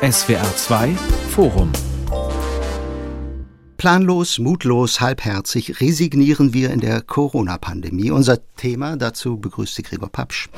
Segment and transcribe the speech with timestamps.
[0.00, 0.94] SWR 2
[1.30, 1.72] Forum
[3.78, 8.12] Planlos, mutlos, halbherzig resignieren wir in der Corona-Pandemie.
[8.12, 10.50] Unser Thema dazu begrüßt Sie Gregor Papsch.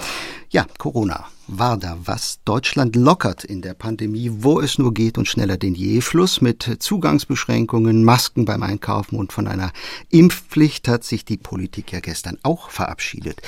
[0.52, 2.40] Ja, Corona war da was.
[2.44, 6.00] Deutschland lockert in der Pandemie, wo es nur geht und schneller denn je.
[6.00, 9.70] Schluss mit Zugangsbeschränkungen, Masken beim Einkaufen und von einer
[10.08, 13.42] Impfpflicht hat sich die Politik ja gestern auch verabschiedet.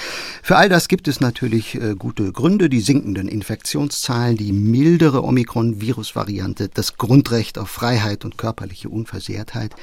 [0.45, 2.69] Für all das gibt es natürlich äh, gute Gründe.
[2.69, 9.75] Die sinkenden Infektionszahlen, die mildere Omikron-Virus-Variante, das Grundrecht auf Freiheit und körperliche Unversehrtheit.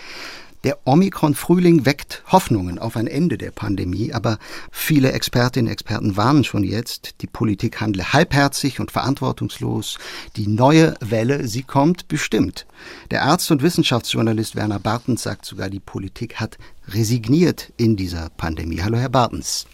[0.65, 4.37] Der Omikron-Frühling weckt Hoffnungen auf ein Ende der Pandemie, aber
[4.71, 9.97] viele Expertinnen und Experten warnen schon jetzt, die Politik handle halbherzig und verantwortungslos.
[10.35, 12.65] Die neue Welle, sie kommt bestimmt.
[13.09, 16.57] Der Arzt und Wissenschaftsjournalist Werner Bartens sagt sogar, die Politik hat
[16.89, 18.81] resigniert in dieser Pandemie.
[18.81, 19.65] Hallo, Herr Bartens.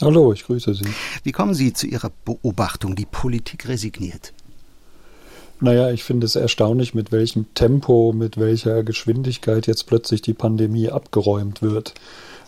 [0.00, 0.84] Hallo, ich grüße Sie.
[1.22, 4.33] Wie kommen Sie zu Ihrer Beobachtung, die Politik resigniert?
[5.60, 10.90] Naja, ich finde es erstaunlich, mit welchem Tempo, mit welcher Geschwindigkeit jetzt plötzlich die Pandemie
[10.90, 11.94] abgeräumt wird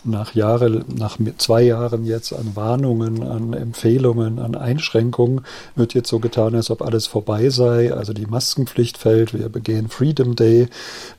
[0.07, 5.43] nach Jahre, nach zwei Jahren jetzt an Warnungen, an Empfehlungen, an Einschränkungen
[5.75, 7.93] wird jetzt so getan, als ob alles vorbei sei.
[7.93, 10.69] Also die Maskenpflicht fällt, wir begehen Freedom Day.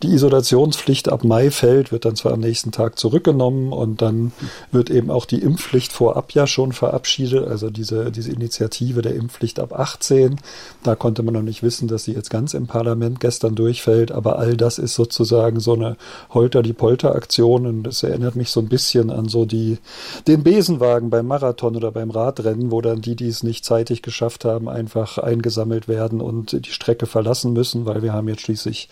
[0.04, 4.32] Die Isolationspflicht ab Mai fällt, wird dann zwar am nächsten Tag zurückgenommen und dann
[4.72, 7.48] wird eben auch die Impfpflicht vorab ja schon verabschiedet.
[7.48, 10.38] Also diese, diese Initiative der Impfpflicht ab 18.
[10.84, 14.12] Da konnte man noch nicht wissen, dass sie jetzt ganz im Parlament gestern durchfällt.
[14.12, 15.98] Aber all das ist sozusagen so eine
[16.30, 19.80] Holter-die-Polter-Aktion und das erinnert mich so ein bisschen bisschen an so die,
[20.28, 24.46] den Besenwagen beim Marathon oder beim Radrennen, wo dann die, die es nicht zeitig geschafft
[24.46, 28.90] haben, einfach eingesammelt werden und die Strecke verlassen müssen, weil wir haben jetzt schließlich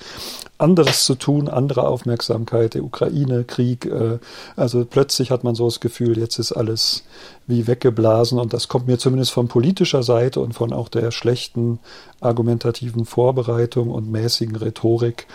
[0.58, 3.86] anderes zu tun, andere Aufmerksamkeit, der Ukraine, Krieg.
[3.86, 4.17] Äh,
[4.56, 7.03] also plötzlich hat man so das Gefühl, jetzt ist alles
[7.45, 11.78] wie weggeblasen und das kommt mir zumindest von politischer Seite und von auch der schlechten
[12.22, 15.28] argumentativen Vorbereitung und mäßigen Rhetorik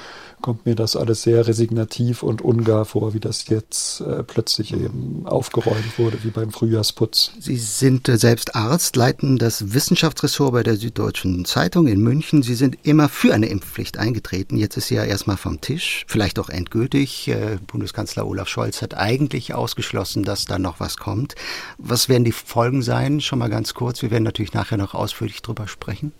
[0.43, 5.27] kommt mir das alles sehr resignativ und ungar vor, wie das jetzt äh, plötzlich eben
[5.27, 7.33] aufgeräumt wurde, wie beim Frühjahrsputz.
[7.39, 12.43] Sie sind äh, selbst Arzt, leiten das Wissenschaftsressort bei der Süddeutschen Zeitung in München.
[12.43, 14.57] Sie sind immer für eine Impfpflicht eingetreten.
[14.57, 17.29] Jetzt ist sie ja erstmal vom Tisch, vielleicht auch endgültig.
[17.29, 21.35] Äh, Bundeskanzler Olaf Scholz hat eigentlich ausgeschlossen, dass da noch was kommt.
[21.79, 23.21] Was werden die Folgen sein?
[23.21, 24.03] Schon mal ganz kurz.
[24.03, 26.13] Wir werden natürlich nachher noch ausführlich drüber sprechen.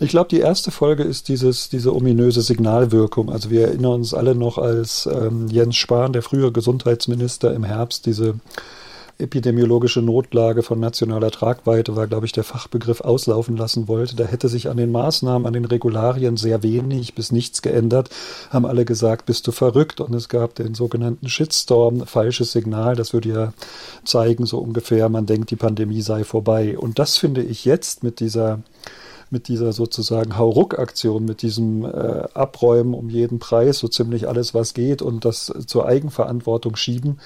[0.00, 3.30] Ich glaube, die erste Folge ist dieses, diese ominöse Signalwirkung.
[3.30, 8.06] Also wir erinnern uns alle noch, als ähm, Jens Spahn, der frühere Gesundheitsminister, im Herbst
[8.06, 8.34] diese
[9.18, 14.14] epidemiologische Notlage von nationaler Tragweite war, glaube ich, der Fachbegriff auslaufen lassen wollte.
[14.14, 18.10] Da hätte sich an den Maßnahmen, an den Regularien sehr wenig bis nichts geändert.
[18.50, 20.00] Haben alle gesagt, bist du verrückt?
[20.00, 22.94] Und es gab den sogenannten Shitstorm, falsches Signal.
[22.94, 23.52] Das würde ja
[24.04, 26.78] zeigen, so ungefähr, man denkt, die Pandemie sei vorbei.
[26.78, 28.60] Und das finde ich jetzt mit dieser
[29.30, 34.74] mit dieser sozusagen Hauruck-Aktion, mit diesem äh, Abräumen um jeden Preis, so ziemlich alles, was
[34.74, 37.18] geht und das zur Eigenverantwortung schieben,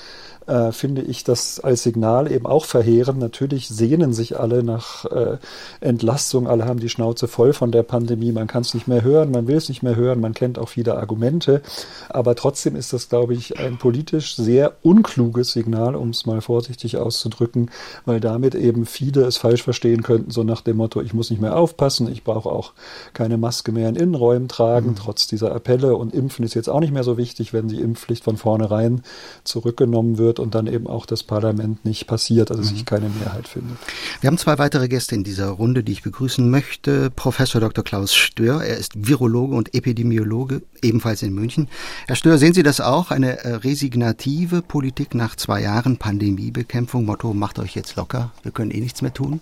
[0.47, 3.19] äh, finde ich das als Signal eben auch verheerend.
[3.19, 5.39] Natürlich sehnen sich alle nach äh,
[5.81, 9.31] Entlastung, alle haben die Schnauze voll von der Pandemie, man kann es nicht mehr hören,
[9.31, 11.63] man will es nicht mehr hören, man kennt auch viele Argumente,
[12.09, 16.97] aber trotzdem ist das, glaube ich, ein politisch sehr unkluges Signal, um es mal vorsichtig
[16.97, 17.71] auszudrücken,
[18.05, 21.41] weil damit eben viele es falsch verstehen könnten, so nach dem Motto, ich muss nicht
[21.41, 22.73] mehr aufpassen, ich brauche auch
[23.15, 24.97] keine Maske mehr in Innenräumen tragen, mhm.
[24.97, 25.97] trotz dieser Appelle.
[25.97, 29.03] Und Impfen ist jetzt auch nicht mehr so wichtig, wenn die Impfpflicht von vornherein
[29.45, 32.85] zurückgenommen wird wird und dann eben auch das Parlament nicht passiert, also sich mhm.
[32.87, 33.77] keine Mehrheit findet.
[34.21, 37.11] Wir haben zwei weitere Gäste in dieser Runde, die ich begrüßen möchte.
[37.11, 37.85] Professor Dr.
[37.85, 41.69] Klaus Stör, er ist Virologe und Epidemiologe, ebenfalls in München.
[42.07, 43.11] Herr Stör, sehen Sie das auch?
[43.11, 47.05] Eine äh, resignative Politik nach zwei Jahren Pandemiebekämpfung?
[47.05, 49.41] Motto, macht euch jetzt locker, wir können eh nichts mehr tun?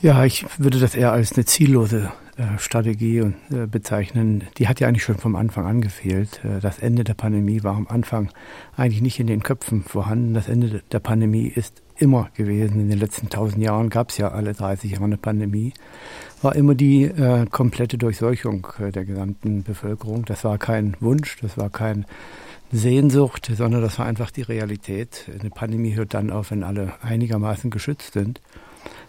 [0.00, 2.10] Ja, ich würde das eher als eine ziellose
[2.58, 4.44] Strategie äh, bezeichnen.
[4.56, 6.40] Die hat ja eigentlich schon vom Anfang an gefehlt.
[6.44, 8.30] Äh, das Ende der Pandemie war am Anfang
[8.76, 10.32] eigentlich nicht in den Köpfen vorhanden.
[10.32, 12.80] Das Ende der Pandemie ist immer gewesen.
[12.80, 15.74] In den letzten tausend Jahren gab es ja alle 30 Jahre eine Pandemie.
[16.40, 20.24] War immer die äh, komplette Durchseuchung der gesamten Bevölkerung.
[20.24, 22.06] Das war kein Wunsch, das war kein
[22.72, 25.30] Sehnsucht, sondern das war einfach die Realität.
[25.38, 28.40] Eine Pandemie hört dann auf, wenn alle einigermaßen geschützt sind.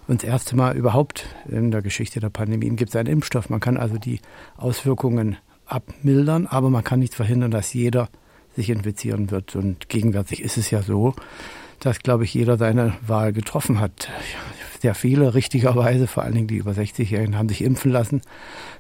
[0.08, 3.50] Und das erste Mal überhaupt in der Geschichte der Pandemien gibt es einen Impfstoff.
[3.50, 4.20] Man kann also die
[4.58, 8.10] Auswirkungen abmildern, aber man kann nicht verhindern, dass jeder
[8.56, 9.56] sich infizieren wird.
[9.56, 11.14] Und gegenwärtig ist es ja so,
[11.80, 14.10] dass, glaube ich, jeder seine Wahl getroffen hat.
[14.82, 18.22] Sehr viele, richtigerweise, vor allen Dingen die über 60-Jährigen, haben sich impfen lassen.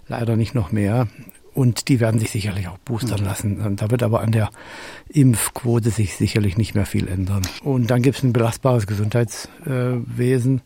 [0.07, 1.07] Leider nicht noch mehr.
[1.53, 3.25] Und die werden sich sicherlich auch boostern mhm.
[3.25, 3.61] lassen.
[3.61, 4.49] Und da wird aber an der
[5.09, 7.43] Impfquote sich sicherlich nicht mehr viel ändern.
[7.63, 10.61] Und dann gibt es ein belastbares Gesundheitswesen.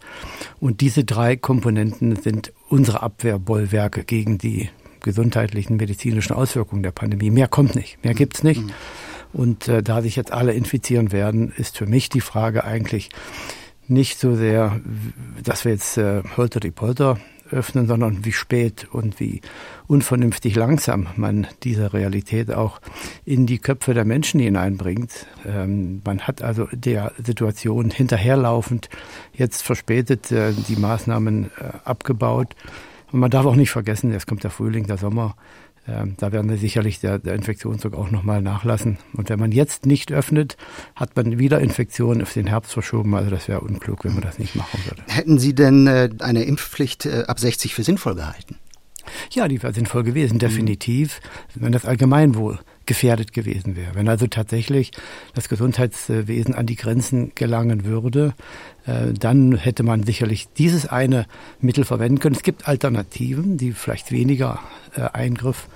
[0.60, 4.70] Und diese drei Komponenten sind unsere Abwehrbollwerke gegen die
[5.02, 7.32] gesundheitlichen, medizinischen Auswirkungen der Pandemie.
[7.32, 8.62] Mehr kommt nicht, mehr gibt's nicht.
[8.62, 8.72] Mhm.
[9.34, 13.10] Und äh, da sich jetzt alle infizieren werden, ist für mich die Frage eigentlich
[13.88, 14.80] nicht so sehr,
[15.44, 17.18] dass wir jetzt äh, holter die Polter
[17.52, 19.42] öffnen, sondern wie spät und wie
[19.88, 22.80] unvernünftig langsam man diese Realität auch
[23.26, 25.28] in die Köpfe der Menschen hineinbringt.
[25.46, 28.90] Ähm, man hat also der Situation hinterherlaufend
[29.34, 31.50] jetzt verspätet äh, die Maßnahmen äh,
[31.84, 32.56] abgebaut.
[33.12, 35.36] Und man darf auch nicht vergessen, jetzt kommt der Frühling, der Sommer.
[35.88, 38.98] Ähm, da werden wir sicherlich der, der Infektionsdruck auch nochmal nachlassen.
[39.14, 40.58] Und wenn man jetzt nicht öffnet,
[40.96, 43.16] hat man wieder Infektionen auf den Herbst verschoben.
[43.16, 45.02] Also das wäre unklug, wenn man das nicht machen würde.
[45.08, 48.58] Hätten Sie denn äh, eine Impfpflicht äh, ab 60 für sinnvoll gehalten?
[49.32, 51.22] Ja, die wäre sinnvoll gewesen, definitiv,
[51.56, 51.62] mhm.
[51.62, 53.96] wenn das Allgemeinwohl gefährdet gewesen wäre.
[53.96, 54.92] Wenn also tatsächlich
[55.34, 58.34] das Gesundheitswesen an die Grenzen gelangen würde,
[58.86, 61.26] äh, dann hätte man sicherlich dieses eine
[61.62, 62.36] Mittel verwenden können.
[62.36, 64.60] Es gibt Alternativen, die vielleicht weniger
[65.14, 65.68] Eingriff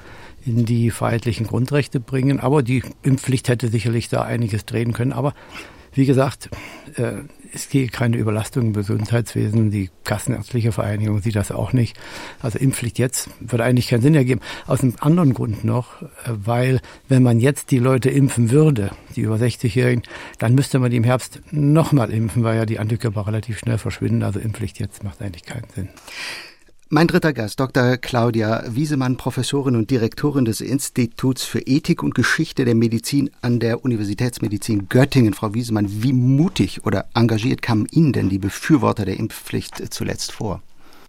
[0.46, 5.14] in die freiheitlichen Grundrechte bringen, aber die Impfpflicht hätte sicherlich da einiges drehen können.
[5.14, 5.34] Aber
[5.94, 6.50] wie gesagt,
[6.96, 7.24] äh,
[7.54, 9.72] es geht keine Überlastung im Gesundheitswesen.
[9.72, 12.00] Die Kassenärztliche Vereinigung sieht das auch nicht.
[12.42, 14.40] Also Impfpflicht jetzt würde eigentlich keinen Sinn ergeben.
[14.68, 16.80] Aus einem anderen Grund noch, äh, weil
[17.10, 20.04] wenn man jetzt die Leute impfen würde, die über 60-Jährigen,
[20.40, 24.24] dann müsste man die im Herbst nochmal impfen, weil ja die Antikörper relativ schnell verschwinden.
[24.24, 25.90] Also Impfpflicht jetzt macht eigentlich keinen Sinn.
[26.94, 27.96] Mein dritter Gast, Dr.
[27.96, 33.86] Claudia Wiesemann, Professorin und Direktorin des Instituts für Ethik und Geschichte der Medizin an der
[33.86, 35.34] Universitätsmedizin Göttingen.
[35.34, 40.62] Frau Wiesemann, wie mutig oder engagiert kamen Ihnen denn die Befürworter der Impfpflicht zuletzt vor?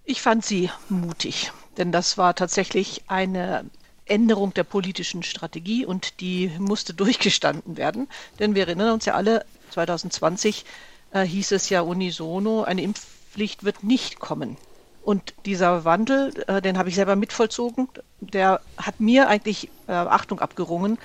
[0.04, 3.64] Ich fand sie mutig, denn das war tatsächlich eine
[4.06, 8.06] Änderung der politischen Strategie und die musste durchgestanden werden.
[8.38, 10.64] Denn wir erinnern uns ja alle, 2020
[11.10, 14.56] äh, hieß es ja unisono, eine Impfpflicht wird nicht kommen.
[15.02, 17.88] Und dieser Wandel, äh, den habe ich selber mitvollzogen,
[18.20, 20.98] der hat mir eigentlich äh, Achtung abgerungen.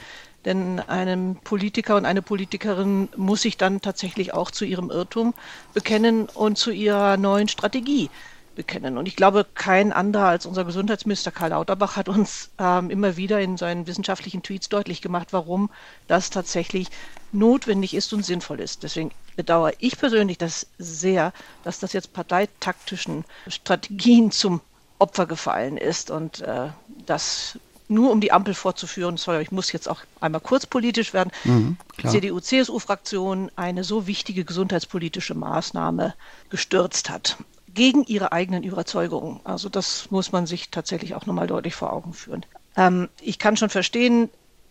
[0.46, 5.34] Denn einem Politiker und eine Politikerin muss sich dann tatsächlich auch zu ihrem Irrtum
[5.74, 8.10] bekennen und zu ihrer neuen Strategie
[8.58, 8.98] bekennen.
[8.98, 13.40] Und ich glaube, kein anderer als unser Gesundheitsminister Karl Lauterbach hat uns ähm, immer wieder
[13.40, 15.70] in seinen wissenschaftlichen Tweets deutlich gemacht, warum
[16.08, 16.90] das tatsächlich
[17.32, 18.84] notwendig ist und sinnvoll ist.
[18.84, 21.32] Deswegen bedauere ich persönlich das sehr,
[21.64, 24.60] dass das jetzt parteitaktischen Strategien zum
[25.00, 26.70] Opfer gefallen ist und äh,
[27.06, 31.32] das nur um die Ampel vorzuführen, sorry, ich muss jetzt auch einmal kurz politisch werden,
[31.46, 36.16] mhm, CDU-CSU-Fraktion eine so wichtige gesundheitspolitische Maßnahme
[36.50, 37.38] gestürzt hat.
[37.78, 39.40] Gegen ihre eigenen Überzeugungen.
[39.44, 42.44] Also das muss man sich tatsächlich auch nochmal deutlich vor Augen führen.
[42.76, 44.30] Ähm, ich kann schon verstehen,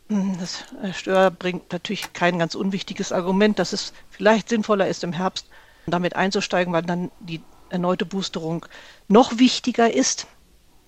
[0.08, 5.46] das Stör bringt natürlich kein ganz unwichtiges Argument, dass es vielleicht sinnvoller ist, im Herbst
[5.86, 8.66] damit einzusteigen, weil dann die erneute Boosterung
[9.06, 10.26] noch wichtiger ist.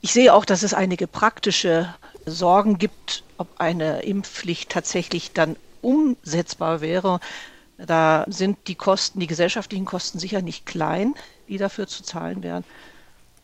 [0.01, 1.95] Ich sehe auch, dass es einige praktische
[2.27, 7.21] Sorgen gibt, ob eine Impfpflicht tatsächlich dann umsetzbar wäre.
[7.79, 11.15] Da sind die Kosten, die gesellschaftlichen Kosten sicher nicht klein,
[11.49, 12.65] die dafür zu zahlen wären.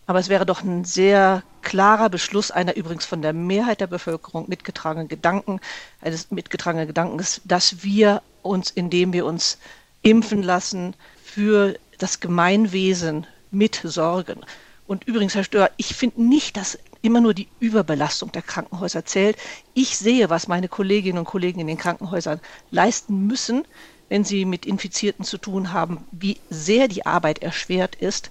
[0.07, 4.49] Aber es wäre doch ein sehr klarer Beschluss einer übrigens von der Mehrheit der Bevölkerung
[4.49, 5.61] mitgetragenen Gedanken,
[6.03, 9.59] eines mitgetragenen Gedankens, dass wir uns, indem wir uns
[10.03, 14.45] impfen lassen, für das Gemeinwesen mitsorgen.
[14.87, 19.37] Und übrigens, Herr Stör, ich finde nicht, dass immer nur die Überbelastung der Krankenhäuser zählt.
[19.73, 23.65] Ich sehe, was meine Kolleginnen und Kollegen in den Krankenhäusern leisten müssen,
[24.15, 28.31] wenn sie mit Infizierten zu tun haben, wie sehr die Arbeit erschwert ist.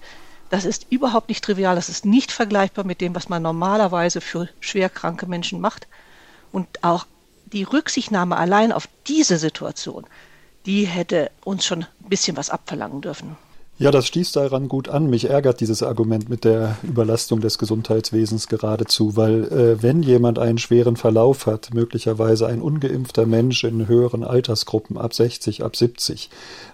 [0.49, 1.75] Das ist überhaupt nicht trivial.
[1.75, 5.89] Das ist nicht vergleichbar mit dem, was man normalerweise für schwerkranke Menschen macht.
[6.53, 7.05] Und auch
[7.47, 10.05] die Rücksichtnahme allein auf diese Situation,
[10.65, 13.35] die hätte uns schon ein bisschen was abverlangen dürfen.
[13.79, 15.09] Ja, das stieß daran gut an.
[15.09, 20.59] Mich ärgert dieses Argument mit der Überlastung des Gesundheitswesens geradezu, weil äh, wenn jemand einen
[20.59, 26.29] schweren Verlauf hat, möglicherweise ein ungeimpfter Mensch in höheren Altersgruppen ab 60, ab 70,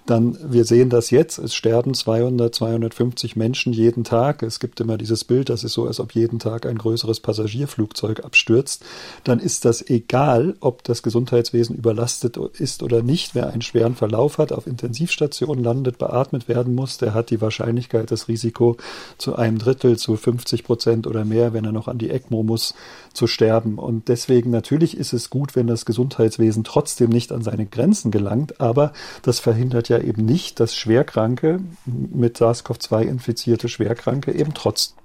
[0.10, 4.41] dann, wir sehen das jetzt, es sterben 200, 250 Menschen jeden Tag.
[4.44, 8.25] Es gibt immer dieses Bild, das ist so, als ob jeden Tag ein größeres Passagierflugzeug
[8.25, 8.84] abstürzt.
[9.24, 13.36] Dann ist das egal, ob das Gesundheitswesen überlastet ist oder nicht.
[13.36, 18.12] Wer einen schweren Verlauf hat, auf Intensivstationen landet, beatmet werden muss, der hat die Wahrscheinlichkeit,
[18.12, 18.77] das Risiko
[19.17, 22.74] zu einem Drittel, zu 50 Prozent oder mehr, wenn er noch an die ECMO muss,
[23.13, 23.77] zu sterben.
[23.77, 28.60] Und deswegen natürlich ist es gut, wenn das Gesundheitswesen trotzdem nicht an seine Grenzen gelangt,
[28.60, 34.98] aber das verhindert ja eben nicht, dass Schwerkranke, mit SARS-CoV-2 infizierte Schwerkranke eben trotzdem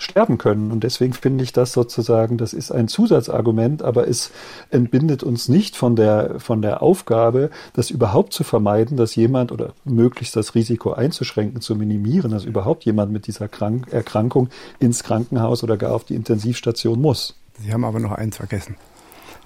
[0.00, 0.72] sterben können.
[0.72, 4.30] Und deswegen finde ich das sozusagen, das ist ein Zusatzargument, aber es
[4.70, 9.72] entbindet uns nicht von der, von der Aufgabe, das überhaupt zu vermeiden, dass jemand oder
[9.84, 15.62] möglichst das Risiko einzuschränken, zu minimieren, dass überhaupt jemand mit dieser Krank Erkrankung ins Krankenhaus
[15.62, 17.36] oder gar auf die Intensivstation muss.
[17.62, 18.76] Sie haben aber noch eins vergessen.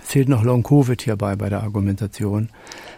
[0.04, 2.50] Zählt noch Long-Covid hierbei bei der Argumentation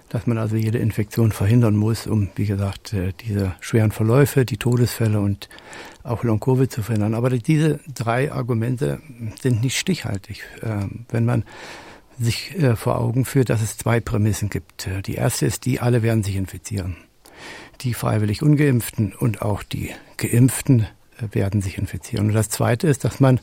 [0.08, 4.56] dass man also jede Infektion verhindern muss, um, wie gesagt, äh, diese schweren Verläufe, die
[4.56, 5.48] Todesfälle und
[6.02, 7.14] auch Long-Covid zu verhindern.
[7.14, 9.00] Aber diese drei Argumente
[9.40, 10.44] sind nicht stichhaltig.
[10.62, 11.44] Ähm, wenn man
[12.18, 14.86] sich äh, vor Augen führt, dass es zwei Prämissen gibt.
[14.86, 16.96] Äh, die erste ist die, alle werden sich infizieren.
[17.82, 20.86] Die freiwillig ungeimpften und auch die geimpften
[21.18, 22.28] werden sich infizieren.
[22.28, 23.40] Und das zweite ist, dass man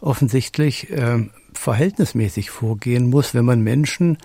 [0.00, 4.18] offensichtlich ähm, verhältnismäßig vorgehen muss, wenn man Menschen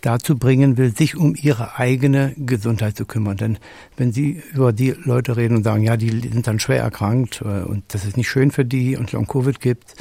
[0.00, 3.36] dazu bringen will, sich um ihre eigene Gesundheit zu kümmern.
[3.36, 3.58] Denn
[3.96, 7.62] wenn Sie über die Leute reden und sagen, ja, die sind dann schwer erkrankt äh,
[7.62, 9.94] und das ist nicht schön für die und Long-Covid gibt,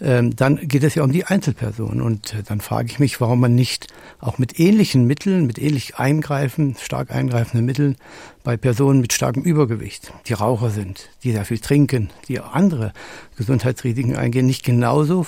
[0.00, 2.00] ähm, dann geht es ja um die Einzelperson.
[2.00, 3.88] Und äh, dann frage ich mich, warum man nicht
[4.20, 7.96] auch mit ähnlichen Mitteln, mit ähnlich eingreifen, stark eingreifenden Mitteln
[8.42, 12.92] bei Personen mit starkem Übergewicht, die Raucher sind, die sehr viel trinken, die andere
[13.36, 15.26] Gesundheitsrisiken eingehen, nicht genauso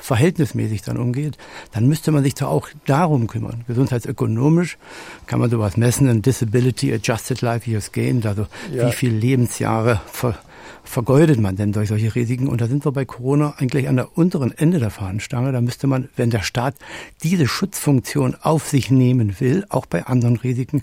[0.00, 1.36] verhältnismäßig dann umgeht,
[1.72, 3.64] dann müsste man sich da auch darum kümmern.
[3.66, 4.78] Gesundheitsökonomisch
[5.26, 8.86] kann man sowas messen, ein Disability Adjusted Life Years Gain, also ja.
[8.88, 10.38] wie viele Lebensjahre ver
[10.82, 12.48] vergeudet man denn durch solche Risiken?
[12.48, 15.52] Und da sind wir bei Corona eigentlich an der unteren Ende der Fahnenstange.
[15.52, 16.74] Da müsste man, wenn der Staat
[17.22, 20.82] diese Schutzfunktion auf sich nehmen will, auch bei anderen Risiken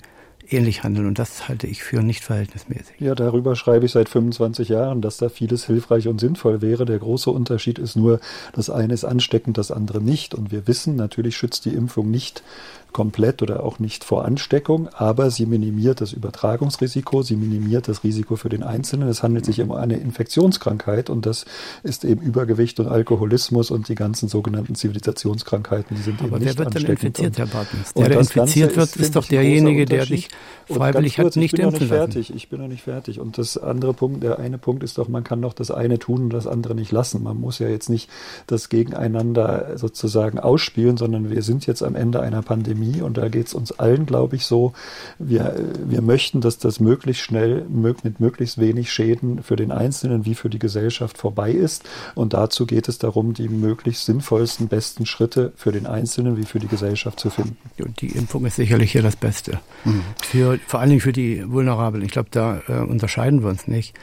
[0.50, 1.08] ähnlich handeln.
[1.08, 3.00] Und das halte ich für nicht verhältnismäßig.
[3.00, 6.86] Ja, darüber schreibe ich seit 25 Jahren, dass da vieles hilfreich und sinnvoll wäre.
[6.86, 8.20] Der große Unterschied ist nur,
[8.54, 10.36] das eine ist ansteckend, das andere nicht.
[10.36, 12.44] Und wir wissen, natürlich schützt die Impfung nicht
[12.96, 18.38] komplett oder auch nicht vor Ansteckung, aber sie minimiert das Übertragungsrisiko, sie minimiert das Risiko
[18.38, 19.10] für den Einzelnen.
[19.10, 21.44] Es handelt sich um eine Infektionskrankheit und das
[21.84, 26.58] ist eben Übergewicht und Alkoholismus und die ganzen sogenannten Zivilisationskrankheiten, die sind aber eben nicht
[26.58, 27.94] wer wird denn infiziert, Herr Bartens?
[27.96, 30.30] Der, der infiziert wird, ist, doch derjenige, der sich
[30.66, 32.34] freiwillig kurz, hat nicht impfen nicht fertig.
[32.34, 33.20] Ich bin noch nicht fertig.
[33.20, 36.24] Und das andere Punkt, der eine Punkt ist doch, man kann doch das eine tun
[36.24, 37.22] und das andere nicht lassen.
[37.24, 38.10] Man muss ja jetzt nicht
[38.48, 43.30] das gegeneinander sozusagen ausspielen, sondern wir sind jetzt am Ende einer Pandemie Pandemie und da
[43.30, 44.74] geht es uns allen, glaube ich, so.
[45.20, 50.36] Wir, wir möchten, dass das möglichst schnell mit möglichst wenig Schäden für den Einzelnen wie
[50.36, 51.84] für die Gesellschaft vorbei ist.
[52.16, 56.60] Und dazu geht es darum, die möglichst sinnvollsten, besten Schritte für den Einzelnen wie für
[56.60, 57.58] die Gesellschaft zu finden.
[57.80, 59.60] Und die Impfung ist sicherlich hier das Beste.
[59.84, 60.02] Mhm.
[60.22, 62.04] Für, vor allen Dingen für die Vulnerablen.
[62.04, 63.94] Ich glaube, da äh, unterscheiden wir uns nicht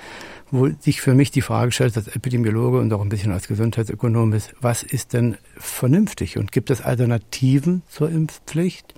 [0.52, 4.34] wo sich für mich die Frage stellt, als Epidemiologe und auch ein bisschen als Gesundheitsökonom
[4.34, 6.36] ist, was ist denn vernünftig?
[6.36, 8.94] Und gibt es Alternativen zur Impfpflicht,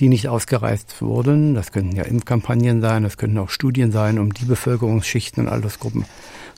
[0.00, 1.54] die nicht ausgereizt wurden?
[1.54, 6.04] Das könnten ja Impfkampagnen sein, das könnten auch Studien sein, um die Bevölkerungsschichten und Altersgruppen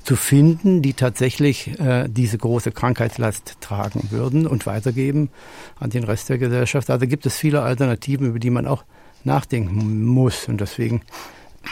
[0.03, 5.31] zu finden, die tatsächlich äh, diese große Krankheitslast tragen würden und weitergeben
[5.79, 6.91] an den Rest der Gesellschaft.
[6.91, 8.85] Also gibt es viele Alternativen, über die man auch
[9.23, 10.49] nachdenken muss.
[10.49, 11.03] Und deswegen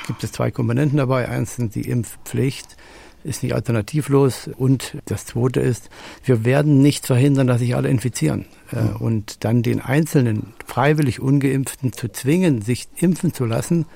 [0.06, 1.28] gibt es zwei Komponenten dabei.
[1.28, 2.76] Eins sind die Impfpflicht,
[3.24, 4.48] ist nicht alternativlos.
[4.56, 5.90] Und das zweite ist,
[6.24, 8.46] wir werden nicht verhindern, dass sich alle infizieren.
[8.72, 13.86] Äh, und dann den einzelnen freiwillig ungeimpften zu zwingen, sich impfen zu lassen,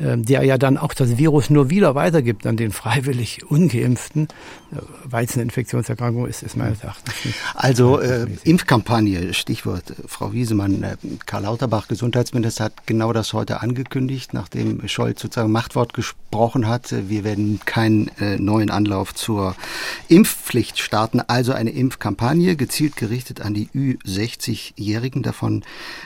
[0.00, 4.28] der ja dann auch das Virus nur wieder weitergibt an den freiwillig Ungeimpften,
[4.72, 7.14] äh, weil es eine Infektionserkrankung ist, ist meines Erachtens.
[7.54, 10.82] Also äh, Impfkampagne, Stichwort Frau Wiesemann.
[10.82, 16.94] Äh, Karl Lauterbach, Gesundheitsminister, hat genau das heute angekündigt, nachdem Scholz sozusagen Machtwort gesprochen hat.
[17.08, 19.54] Wir werden keinen äh, neuen Anlauf zur
[20.08, 25.22] Impfpflicht starten, also eine Impfkampagne, gezielt gerichtet an die Ü60-Jährigen.
[25.22, 25.62] Davon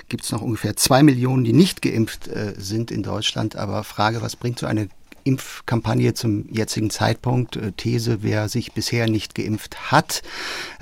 [0.08, 4.22] gibt es noch ungefähr zwei Millionen, die nicht geimpft äh, sind in Deutschland, aber Frage,
[4.22, 4.88] was bringt so eine
[5.24, 7.56] Impfkampagne zum jetzigen Zeitpunkt?
[7.56, 10.22] Äh, These, wer sich bisher nicht geimpft hat,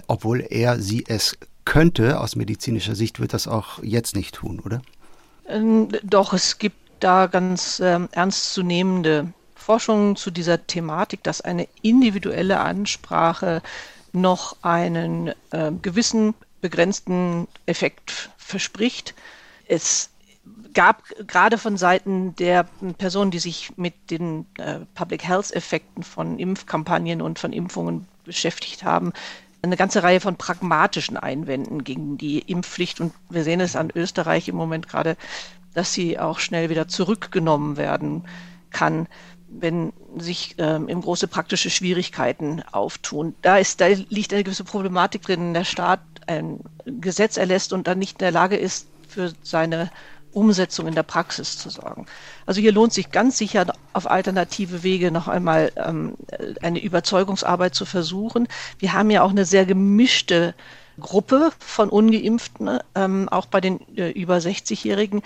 [0.06, 4.82] obwohl er sie es könnte, aus medizinischer Sicht wird das auch jetzt nicht tun, oder?
[5.48, 12.60] Ähm, doch, es gibt da ganz ähm, ernstzunehmende Forschungen zu dieser Thematik, dass eine individuelle
[12.60, 13.62] Ansprache
[14.12, 19.14] noch einen äh, gewissen begrenzten Effekt verspricht.
[19.66, 20.10] Es
[20.74, 22.64] gab gerade von Seiten der
[22.98, 28.84] Personen, die sich mit den äh, Public Health Effekten von Impfkampagnen und von Impfungen beschäftigt
[28.84, 29.12] haben,
[29.62, 33.00] eine ganze Reihe von pragmatischen Einwänden gegen die Impfpflicht.
[33.00, 35.16] Und wir sehen es an Österreich im Moment gerade,
[35.74, 38.24] dass sie auch schnell wieder zurückgenommen werden
[38.70, 39.06] kann,
[39.48, 43.34] wenn sich ähm, im große praktische Schwierigkeiten auftun.
[43.42, 47.86] Da, ist, da liegt eine gewisse Problematik drin, wenn der Staat ein Gesetz erlässt und
[47.86, 49.90] dann nicht in der Lage ist, für seine
[50.32, 52.06] Umsetzung in der Praxis zu sorgen.
[52.46, 56.14] Also hier lohnt sich ganz sicher auf alternative Wege noch einmal ähm,
[56.62, 58.48] eine Überzeugungsarbeit zu versuchen.
[58.78, 60.54] Wir haben ja auch eine sehr gemischte
[61.00, 65.22] Gruppe von ungeimpften, ähm, auch bei den äh, über 60-Jährigen.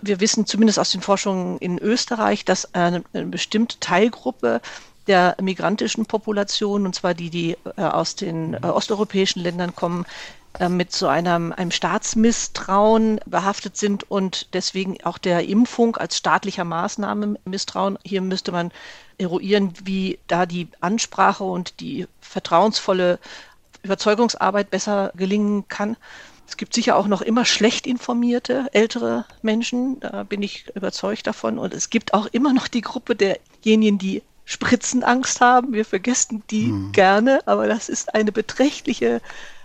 [0.00, 4.60] Wir wissen zumindest aus den Forschungen in Österreich, dass eine, eine bestimmte Teilgruppe
[5.08, 10.04] der migrantischen Population, und zwar die, die äh, aus den äh, osteuropäischen Ländern kommen,
[10.68, 17.38] mit so einem, einem Staatsmisstrauen behaftet sind und deswegen auch der Impfung als staatlicher Maßnahme
[17.44, 17.98] misstrauen.
[18.04, 18.72] Hier müsste man
[19.18, 23.18] eruieren, wie da die Ansprache und die vertrauensvolle
[23.82, 25.96] Überzeugungsarbeit besser gelingen kann.
[26.48, 31.58] Es gibt sicher auch noch immer schlecht informierte ältere Menschen, da bin ich überzeugt davon.
[31.58, 35.74] Und es gibt auch immer noch die Gruppe derjenigen, die Spritzenangst haben.
[35.74, 36.92] Wir vergessen die hm.
[36.92, 39.20] gerne, aber das ist eine beträchtliche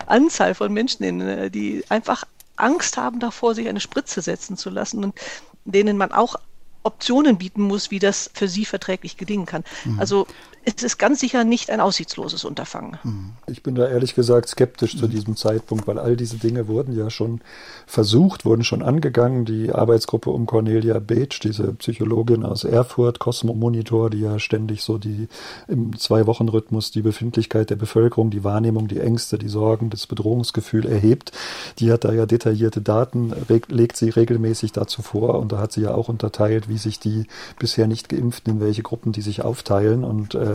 [0.08, 2.26] Anzahl von Menschen, äh, die einfach
[2.58, 5.16] Angst haben davor, sich eine Spritze setzen zu lassen und
[5.64, 6.36] denen man auch
[6.84, 9.64] Optionen bieten muss, wie das für sie verträglich gelingen kann.
[9.86, 10.02] Mhm.
[10.02, 10.28] Also
[10.66, 12.98] es ist ganz sicher nicht ein aussichtsloses Unterfangen.
[13.04, 13.32] Mhm.
[13.48, 17.10] Ich bin da ehrlich gesagt skeptisch zu diesem Zeitpunkt, weil all diese Dinge wurden ja
[17.10, 17.42] schon
[17.86, 19.46] versucht, wurden schon angegangen.
[19.46, 24.98] Die Arbeitsgruppe um Cornelia Beetsch, diese Psychologin aus Erfurt, Cosmo Monitor, die ja ständig so
[24.98, 25.28] die
[25.68, 31.32] im Zwei-Wochen-Rhythmus die Befindlichkeit der Bevölkerung, die Wahrnehmung, die Ängste, die Sorgen, das Bedrohungsgefühl erhebt.
[31.80, 33.34] Die hat da ja detaillierte Daten,
[33.68, 37.28] legt sie regelmäßig dazu vor und da hat sie ja auch unterteilt, wie sich die
[37.60, 40.04] bisher nicht geimpften, in welche Gruppen die sich aufteilen.
[40.04, 40.53] Und äh,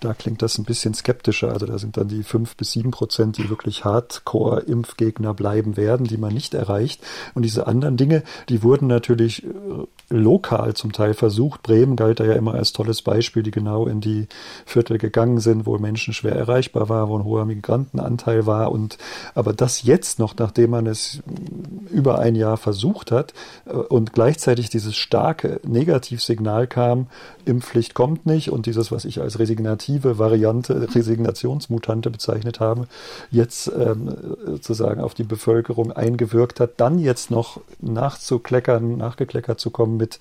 [0.00, 1.52] da klingt das ein bisschen skeptischer.
[1.52, 6.16] Also da sind dann die fünf bis sieben Prozent, die wirklich Hardcore-Impfgegner bleiben werden, die
[6.16, 7.02] man nicht erreicht.
[7.34, 9.48] Und diese anderen Dinge, die wurden natürlich äh,
[10.10, 11.62] lokal zum Teil versucht.
[11.62, 14.26] Bremen galt da ja immer als tolles Beispiel, die genau in die
[14.66, 18.72] Viertel gegangen sind, wo Menschen schwer erreichbar waren, wo ein hoher Migrantenanteil war.
[18.72, 18.98] Und
[19.34, 21.20] aber das jetzt noch, nachdem man es
[21.90, 23.32] über ein Jahr versucht hat
[23.66, 27.06] äh, und gleichzeitig dieses starke Negativsignal kam,
[27.44, 32.86] Impfpflicht kommt nicht und dieses, was ich als resignative Variante, Resignationsmutante bezeichnet habe,
[33.30, 39.99] jetzt ähm, sozusagen auf die Bevölkerung eingewirkt hat, dann jetzt noch nachzukleckern, nachgekleckert zu kommen
[40.00, 40.18] mit,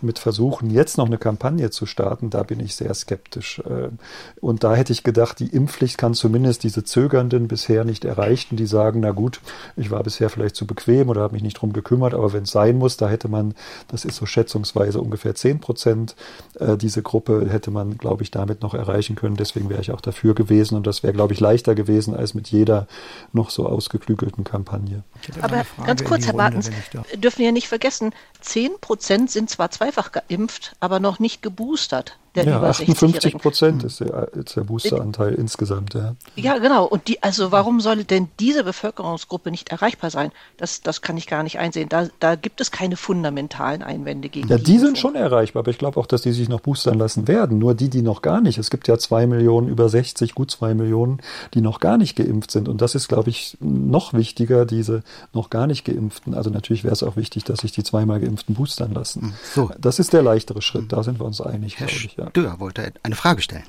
[0.00, 3.62] mit Versuchen, jetzt noch eine Kampagne zu starten, da bin ich sehr skeptisch.
[3.68, 3.98] Ähm,
[4.40, 8.66] und da hätte ich gedacht, die Impfpflicht kann zumindest diese Zögernden bisher nicht erreichen, die
[8.66, 9.40] sagen, na gut,
[9.76, 12.50] ich war bisher vielleicht zu bequem oder habe mich nicht drum gekümmert, aber wenn es
[12.50, 13.54] sein muss, da hätte man,
[13.86, 16.16] das ist so schätzungsweise ungefähr 10 Prozent,
[16.58, 19.36] äh, diese Gruppe hätte man, glaube ich, damit noch erreichen können.
[19.36, 22.48] Deswegen wäre ich auch dafür gewesen und das wäre, glaube ich, leichter gewesen als mit
[22.48, 22.86] jeder
[23.32, 25.02] noch so ausgeklügelten Kampagne.
[25.40, 26.70] Aber ganz kurz, Herr Bartens,
[27.16, 32.52] dürfen wir nicht vergessen, 10 Prozent sind zwar zweifach geimpft, aber noch nicht geboostert der
[32.52, 35.94] ja, über 58 Prozent ist der, ist der Boosteranteil in, insgesamt.
[35.94, 36.14] Ja.
[36.36, 36.84] ja, genau.
[36.84, 40.30] Und die, also warum soll denn diese Bevölkerungsgruppe nicht erreichbar sein?
[40.56, 41.88] Das, das kann ich gar nicht einsehen.
[41.88, 44.48] Da, da gibt es keine fundamentalen Einwände gegen.
[44.48, 46.98] Ja, die, die sind schon erreichbar, aber ich glaube auch, dass die sich noch boostern
[46.98, 47.58] lassen werden.
[47.58, 48.58] Nur die, die noch gar nicht.
[48.58, 51.20] Es gibt ja zwei Millionen über 60, gut zwei Millionen,
[51.54, 52.68] die noch gar nicht geimpft sind.
[52.68, 56.34] Und das ist, glaube ich, noch wichtiger, diese noch gar nicht geimpften.
[56.34, 59.34] Also natürlich wäre es auch wichtig, dass sich die zweimal geimpften boostern lassen.
[59.54, 59.70] So.
[59.78, 60.92] Das ist der leichtere Schritt.
[60.92, 62.16] Da sind wir uns einig, glaube ich.
[62.16, 62.27] Ja.
[62.28, 63.64] Dürr wollte eine Frage stellen.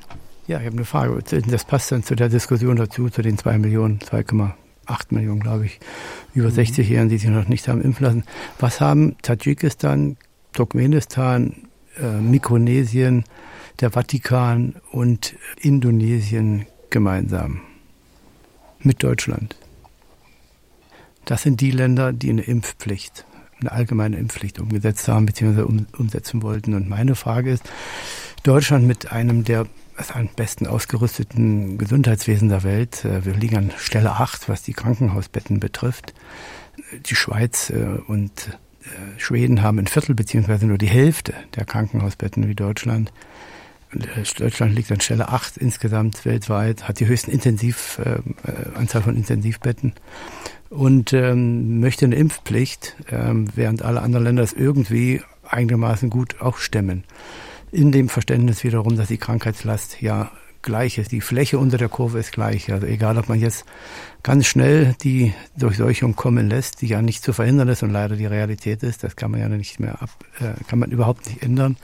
[0.48, 1.22] Ja, ich habe eine Frage.
[1.48, 4.54] Das passt dann zu der Diskussion dazu, zu den 2 Millionen, 2,8
[5.12, 5.80] Millionen, glaube ich,
[6.34, 7.10] über 60-Jährigen, mhm.
[7.10, 8.24] die sich noch nicht haben impfen lassen.
[8.60, 10.18] Was haben Tadschikistan,
[10.54, 11.68] Turkmenistan,
[11.98, 13.26] äh, Mikronesien,
[13.80, 17.62] der Vatikan und Indonesien gemeinsam
[18.80, 19.56] mit Deutschland?
[21.26, 23.26] Das sind die Länder, die eine Impfpflicht
[23.62, 25.62] eine allgemeine Impfpflicht umgesetzt haben bzw.
[25.62, 26.74] Um, umsetzen wollten.
[26.74, 27.70] Und meine Frage ist,
[28.44, 29.68] Deutschland mit einem der
[30.14, 35.60] am besten ausgerüsteten Gesundheitswesen der Welt, äh, wir liegen an Stelle 8, was die Krankenhausbetten
[35.60, 36.14] betrifft.
[37.06, 42.48] Die Schweiz äh, und äh, Schweden haben ein Viertel beziehungsweise nur die Hälfte der Krankenhausbetten
[42.48, 43.12] wie Deutschland.
[44.38, 48.20] Deutschland liegt an Stelle 8 insgesamt weltweit, hat die höchsten Intensiv, äh,
[48.78, 49.94] Anzahl von Intensivbetten
[50.70, 56.58] und ähm, möchte eine Impfpflicht, ähm, während alle anderen Länder es irgendwie einigermaßen gut auch
[56.58, 57.04] stemmen.
[57.72, 61.12] In dem Verständnis wiederum, dass die Krankheitslast ja gleich ist.
[61.12, 62.72] Die Fläche unter der Kurve ist gleich.
[62.72, 63.66] Also egal, ob man jetzt
[64.24, 68.26] ganz schnell die Durchseuchung kommen lässt, die ja nicht zu verhindern ist und leider die
[68.26, 71.78] Realität ist, das kann man ja nicht mehr ab, äh, kann man überhaupt nicht ändern.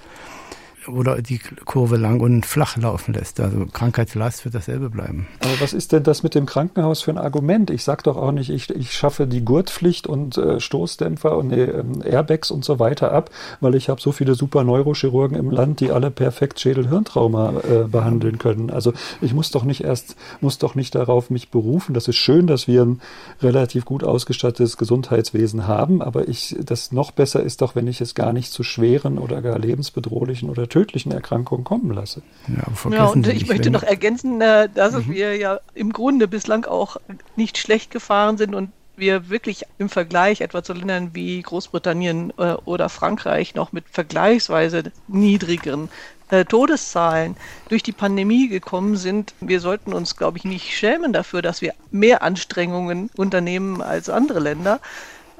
[0.88, 3.40] Oder die Kurve lang und flach laufen lässt.
[3.40, 5.28] Also Krankheitslast wird dasselbe bleiben.
[5.40, 7.70] Aber was ist denn das mit dem Krankenhaus für ein Argument?
[7.70, 11.84] Ich sage doch auch nicht, ich, ich schaffe die Gurtpflicht und äh, Stoßdämpfer und äh,
[12.04, 15.92] Airbags und so weiter ab, weil ich habe so viele super Neurochirurgen im Land, die
[15.92, 18.70] alle perfekt Schädel-Hirntrauma äh, behandeln können.
[18.70, 21.94] Also ich muss doch nicht erst, muss doch nicht darauf mich berufen.
[21.94, 23.02] Das ist schön, dass wir ein
[23.42, 28.16] relativ gut ausgestattetes Gesundheitswesen haben, aber ich, das noch besser ist doch, wenn ich es
[28.16, 32.22] gar nicht zu schweren oder gar lebensbedrohlichen oder tödlichen Erkrankungen kommen lasse.
[32.50, 35.14] Ja, ja und ich möchte noch ergänzen, äh, dass mhm.
[35.14, 36.98] wir ja im Grunde bislang auch
[37.38, 42.56] nicht schlecht gefahren sind und wir wirklich im Vergleich etwa zu Ländern wie Großbritannien äh,
[42.66, 45.88] oder Frankreich noch mit vergleichsweise niedrigeren
[46.30, 47.38] äh, Todeszahlen
[47.70, 49.34] durch die Pandemie gekommen sind.
[49.40, 54.42] Wir sollten uns, glaube ich, nicht schämen dafür, dass wir mehr Anstrengungen unternehmen als andere
[54.42, 54.82] Länder.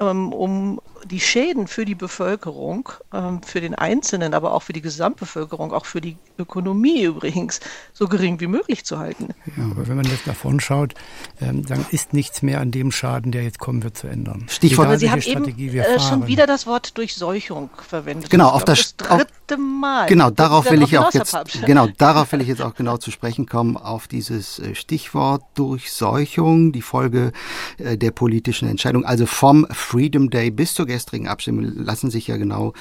[0.00, 4.80] Ähm, um die Schäden für die Bevölkerung, ähm, für den Einzelnen, aber auch für die
[4.80, 7.60] Gesamtbevölkerung, auch für die Ökonomie übrigens,
[7.92, 9.28] so gering wie möglich zu halten.
[9.56, 10.94] Ja, aber wenn man jetzt davon schaut,
[11.40, 14.46] ähm, dann ist nichts mehr an dem Schaden, der jetzt kommen wird, zu ändern.
[14.48, 14.86] Stichwort.
[14.86, 18.30] Egal, Sie haben Strategie eben äh, schon wieder das Wort Durchseuchung verwendet.
[18.30, 20.06] Genau, auf das, das dritte Mal.
[20.06, 23.46] Genau, darauf will ich auch jetzt, genau, darauf will ich jetzt auch genau zu sprechen
[23.46, 27.32] kommen, auf dieses äh, Stichwort Durchseuchung, die Folge
[27.78, 32.38] äh, der politischen Entscheidung, also vom Freedom Day bis zur gestrigen Abstimmung lassen sich ja
[32.38, 32.72] genau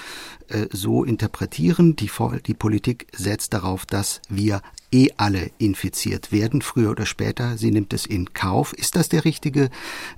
[0.48, 1.96] äh, so interpretieren.
[1.98, 2.10] Die,
[2.48, 4.62] die Politik setzt darauf, dass wir
[4.96, 7.58] eh alle infiziert werden, früher oder später.
[7.58, 8.72] Sie nimmt es in Kauf.
[8.74, 9.70] Ist das der richtige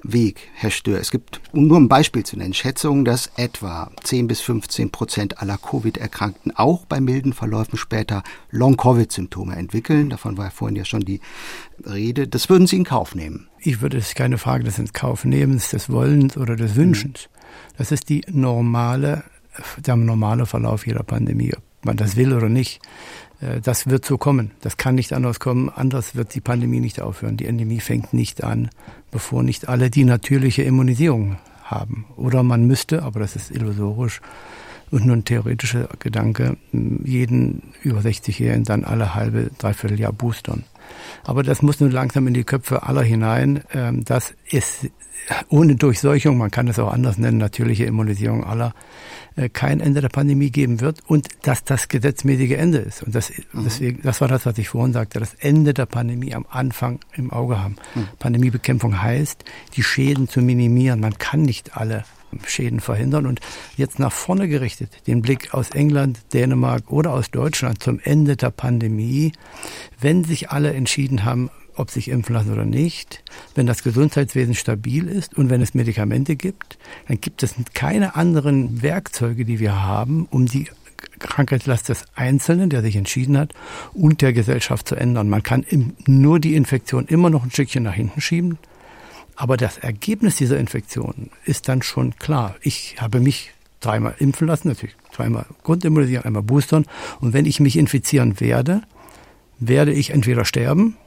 [0.03, 0.99] Weg, Herr Stör?
[0.99, 5.41] Es gibt, um nur ein Beispiel zu nennen, Schätzungen, dass etwa 10 bis 15 Prozent
[5.41, 10.10] aller Covid-Erkrankten auch bei milden Verläufen später Long-Covid-Symptome entwickeln.
[10.10, 11.21] Davon war ja vorhin ja schon die
[11.83, 12.27] Rede.
[12.27, 13.47] Das würden Sie in Kauf nehmen?
[13.60, 17.29] Ich würde es keine Frage des in Kauf nehmens, des Wollens oder des Wünschens.
[17.77, 19.23] Das ist die normale,
[19.77, 22.81] der normale Verlauf jeder Pandemie, ob man das will oder nicht.
[23.41, 24.51] Äh, das wird so kommen.
[24.62, 25.69] Das kann nicht anders kommen.
[25.69, 27.38] Anders wird die Pandemie nicht aufhören.
[27.38, 28.69] Die Endemie fängt nicht an,
[29.12, 32.05] bevor nicht alle die natürliche Immunisierung haben.
[32.15, 34.21] Oder man müsste, aber das ist illusorisch
[34.89, 40.63] und nur ein theoretischer Gedanke, jeden über 60-Jährigen dann alle halbe, dreiviertel Jahr boostern.
[41.23, 43.63] Aber das muss nun langsam in die Köpfe aller hinein.
[43.73, 44.89] Ähm, das ist
[45.50, 48.73] ohne Durchseuchung, man kann es auch anders nennen, natürliche Immunisierung aller,
[49.36, 53.04] äh, kein Ende der Pandemie geben wird und dass das gesetzmäßige Ende ist.
[53.04, 53.63] Und das, mhm.
[53.63, 57.32] deswegen, das war das, was ich vorhin sagte, das Ende der Pandemie am Anfang im
[57.32, 57.76] Auge haben.
[57.95, 58.08] Mhm.
[58.19, 59.43] Pandemiebekämpfung heißt,
[59.76, 61.00] die Schäden zu minimieren.
[61.00, 62.06] Man kann nicht alle
[62.45, 63.25] Schäden verhindern.
[63.25, 63.39] Und
[63.75, 68.51] jetzt nach vorne gerichtet, den Blick aus England, Dänemark oder aus Deutschland zum Ende der
[68.51, 69.31] Pandemie,
[69.99, 73.23] wenn sich alle entschieden haben, ob sich impfen lassen oder nicht,
[73.55, 78.81] wenn das Gesundheitswesen stabil ist und wenn es Medikamente gibt, dann gibt es keine anderen
[78.81, 80.67] Werkzeuge, die wir haben, um die
[81.19, 83.53] Krankheitslast des Einzelnen, der sich entschieden hat,
[83.93, 85.29] und der Gesellschaft zu ändern.
[85.29, 85.65] Man kann
[86.05, 88.57] nur die Infektion immer noch ein Stückchen nach hinten schieben,
[89.38, 92.56] aber das Ergebnis dieser Infektion ist dann schon klar.
[92.62, 96.86] Ich habe mich dreimal impfen lassen, natürlich zweimal Grundimmunisieren, einmal boostern.
[97.21, 98.82] Und wenn ich mich infizieren werde,
[99.60, 100.97] werde ich entweder sterben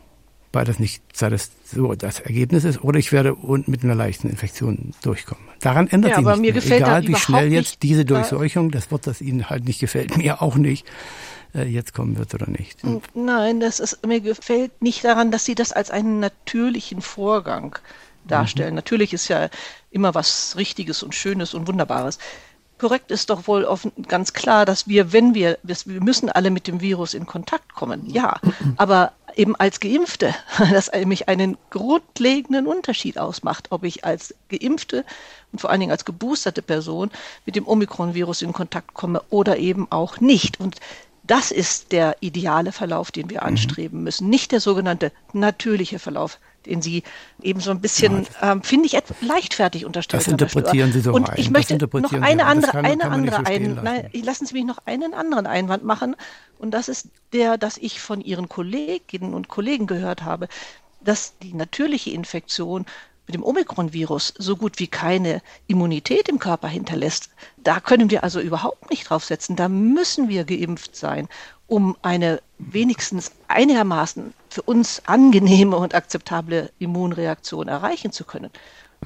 [0.53, 4.29] weil das nicht sei das so das Ergebnis ist, oder ich werde mit einer leichten
[4.29, 5.45] Infektion durchkommen.
[5.61, 6.69] Daran ändert ja, sich aber nichts.
[6.69, 6.77] Mir.
[6.77, 10.57] Egal wie schnell jetzt diese Durchseuchung, das Wort, das Ihnen halt nicht gefällt, mir auch
[10.57, 10.87] nicht,
[11.55, 12.81] äh, jetzt kommen wird oder nicht.
[13.15, 17.79] Nein, das ist, mir gefällt nicht daran, dass Sie das als einen natürlichen Vorgang
[18.31, 18.71] darstellen.
[18.71, 18.77] Mhm.
[18.77, 19.49] Natürlich ist ja
[19.91, 22.19] immer was Richtiges und Schönes und Wunderbares
[22.81, 26.67] korrekt ist doch wohl offen, ganz klar, dass wir, wenn wir, wir müssen alle mit
[26.67, 28.41] dem Virus in Kontakt kommen, ja,
[28.77, 30.35] aber eben als Geimpfte,
[30.73, 35.05] das nämlich einen grundlegenden Unterschied ausmacht, ob ich als Geimpfte
[35.53, 37.11] und vor allen Dingen als geboosterte Person
[37.47, 40.59] mit dem Omikron-Virus in Kontakt komme oder eben auch nicht.
[40.59, 40.77] Und
[41.31, 43.49] das ist der ideale Verlauf, den wir mhm.
[43.49, 47.03] anstreben müssen, nicht der sogenannte natürliche Verlauf den Sie
[47.41, 50.23] eben so ein bisschen, ja, ähm, finde ich, leichtfertig unterstellen.
[50.23, 51.39] Das interpretieren Sie so Und ein.
[51.39, 54.65] ich möchte noch eine andere, kann, eine kann andere so ein, nein, lassen Sie mich
[54.65, 56.17] noch einen anderen Einwand machen.
[56.59, 60.49] Und das ist der, dass ich von Ihren Kolleginnen und Kollegen gehört habe,
[61.01, 62.85] dass die natürliche Infektion
[63.31, 67.31] mit dem Omikron-Virus so gut wie keine Immunität im Körper hinterlässt.
[67.59, 69.55] Da können wir also überhaupt nicht draufsetzen.
[69.55, 71.29] Da müssen wir geimpft sein
[71.69, 78.51] um eine wenigstens einigermaßen für uns angenehme und akzeptable Immunreaktion erreichen zu können.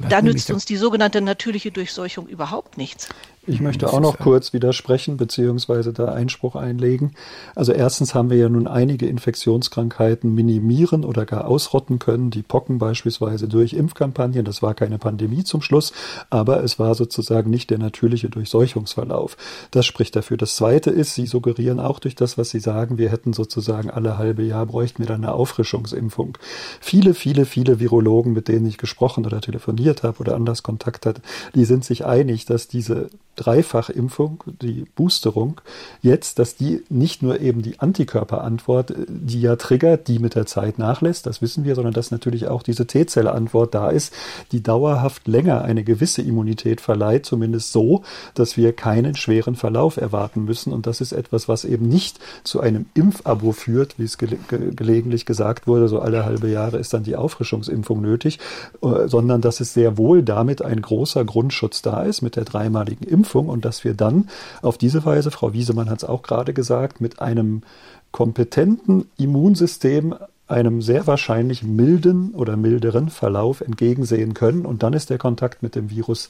[0.09, 3.11] Da nützt uns die sogenannte natürliche Durchseuchung überhaupt nichts.
[3.47, 7.13] Ich möchte auch noch kurz widersprechen beziehungsweise da Einspruch einlegen.
[7.55, 12.79] Also erstens haben wir ja nun einige Infektionskrankheiten minimieren oder gar ausrotten können, die Pocken
[12.79, 14.47] beispielsweise durch Impfkampagnen.
[14.47, 15.93] Das war keine Pandemie zum Schluss,
[16.31, 19.37] aber es war sozusagen nicht der natürliche Durchseuchungsverlauf.
[19.73, 20.39] Das spricht dafür.
[20.39, 24.17] Das Zweite ist, Sie suggerieren auch durch das, was Sie sagen, wir hätten sozusagen alle
[24.17, 26.39] halbe Jahr bräuchten wir dann eine Auffrischungsimpfung.
[26.81, 31.21] Viele, viele, viele Virologen, mit denen ich gesprochen oder telefoniert habe oder anders Kontakt hatte,
[31.55, 35.61] die sind sich einig, dass diese Dreifachimpfung, die Boosterung,
[36.03, 40.47] jetzt, dass die nicht nur eben die Antikörperantwort, äh, die ja triggert, die mit der
[40.47, 44.13] Zeit nachlässt, das wissen wir, sondern dass natürlich auch diese T-Zelle-Antwort da ist,
[44.53, 48.03] die dauerhaft länger eine gewisse Immunität verleiht, zumindest so,
[48.35, 50.73] dass wir keinen schweren Verlauf erwarten müssen.
[50.73, 54.75] Und das ist etwas, was eben nicht zu einem Impfabo führt, wie es ge ge
[54.75, 58.39] gelegentlich gesagt wurde, so alle halbe Jahre ist dann die Auffrischungsimpfung nötig,
[58.83, 63.07] äh, sondern dass es sehr wohl damit ein großer Grundschutz da ist mit der dreimaligen
[63.07, 64.29] Impfung Impfung und dass wir dann
[64.61, 67.63] auf diese Weise, Frau Wiesemann hat es auch gerade gesagt, mit einem
[68.13, 70.15] kompetenten Immunsystem
[70.47, 74.67] einem sehr wahrscheinlich milden oder milderen Verlauf entgegensehen können.
[74.67, 76.29] Und dann ist der Kontakt mit dem Virus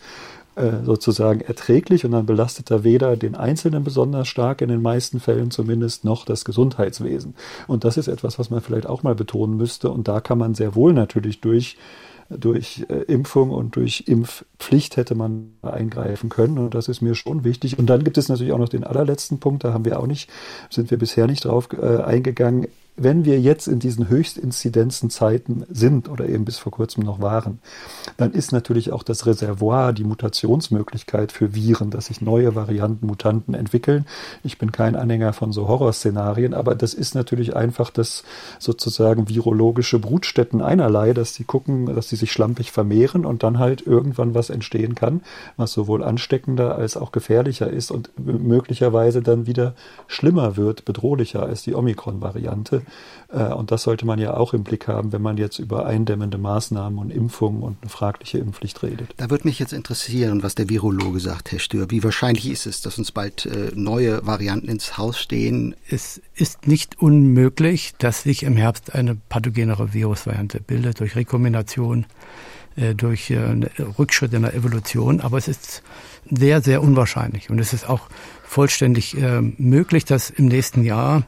[0.54, 5.18] äh, sozusagen erträglich und dann belastet er weder den Einzelnen besonders stark, in den meisten
[5.18, 7.34] Fällen zumindest, noch das Gesundheitswesen.
[7.66, 9.90] Und das ist etwas, was man vielleicht auch mal betonen müsste.
[9.90, 11.76] Und da kann man sehr wohl natürlich durch
[12.28, 16.58] durch äh, Impfung und durch Impfpflicht hätte man eingreifen können.
[16.58, 17.78] Und das ist mir schon wichtig.
[17.78, 20.30] Und dann gibt es natürlich auch noch den allerletzten Punkt, da haben wir auch nicht,
[20.70, 26.28] sind wir bisher nicht drauf äh, eingegangen wenn wir jetzt in diesen Höchstinzidenzenzeiten sind oder
[26.28, 27.58] eben bis vor kurzem noch waren,
[28.16, 33.54] dann ist natürlich auch das Reservoir, die Mutationsmöglichkeit für Viren, dass sich neue Varianten, Mutanten
[33.54, 34.06] entwickeln.
[34.44, 38.22] Ich bin kein Anhänger von so Horrorszenarien, aber das ist natürlich einfach das
[38.60, 43.84] sozusagen virologische Brutstätten einerlei, dass sie gucken, dass sie sich schlampig vermehren und dann halt
[43.84, 45.22] irgendwann was entstehen kann,
[45.56, 49.74] was sowohl ansteckender als auch gefährlicher ist und möglicherweise dann wieder
[50.06, 52.83] schlimmer wird, bedrohlicher als die Omikron-Variante.
[53.34, 56.38] Äh, und das sollte man ja auch im Blick haben, wenn man jetzt über eindämmende
[56.38, 59.10] Maßnahmen und Impfungen und eine fragliche Impfpflicht redet.
[59.16, 61.90] Da würde mich jetzt interessieren, was der Virologe sagt, Herr Stör.
[61.90, 65.74] Wie wahrscheinlich ist es, dass uns bald äh, neue Varianten ins Haus stehen?
[65.88, 72.06] Es ist nicht unmöglich, dass sich im Herbst eine pathogenere Virusvariante bildet durch Rekombination
[72.76, 73.32] äh, durch
[73.98, 75.82] Rückschritt in der Evolution, aber es ist
[76.30, 77.50] sehr, sehr unwahrscheinlich.
[77.50, 78.08] Und es ist auch
[78.42, 79.16] vollständig
[79.58, 81.24] möglich, dass im nächsten Jahr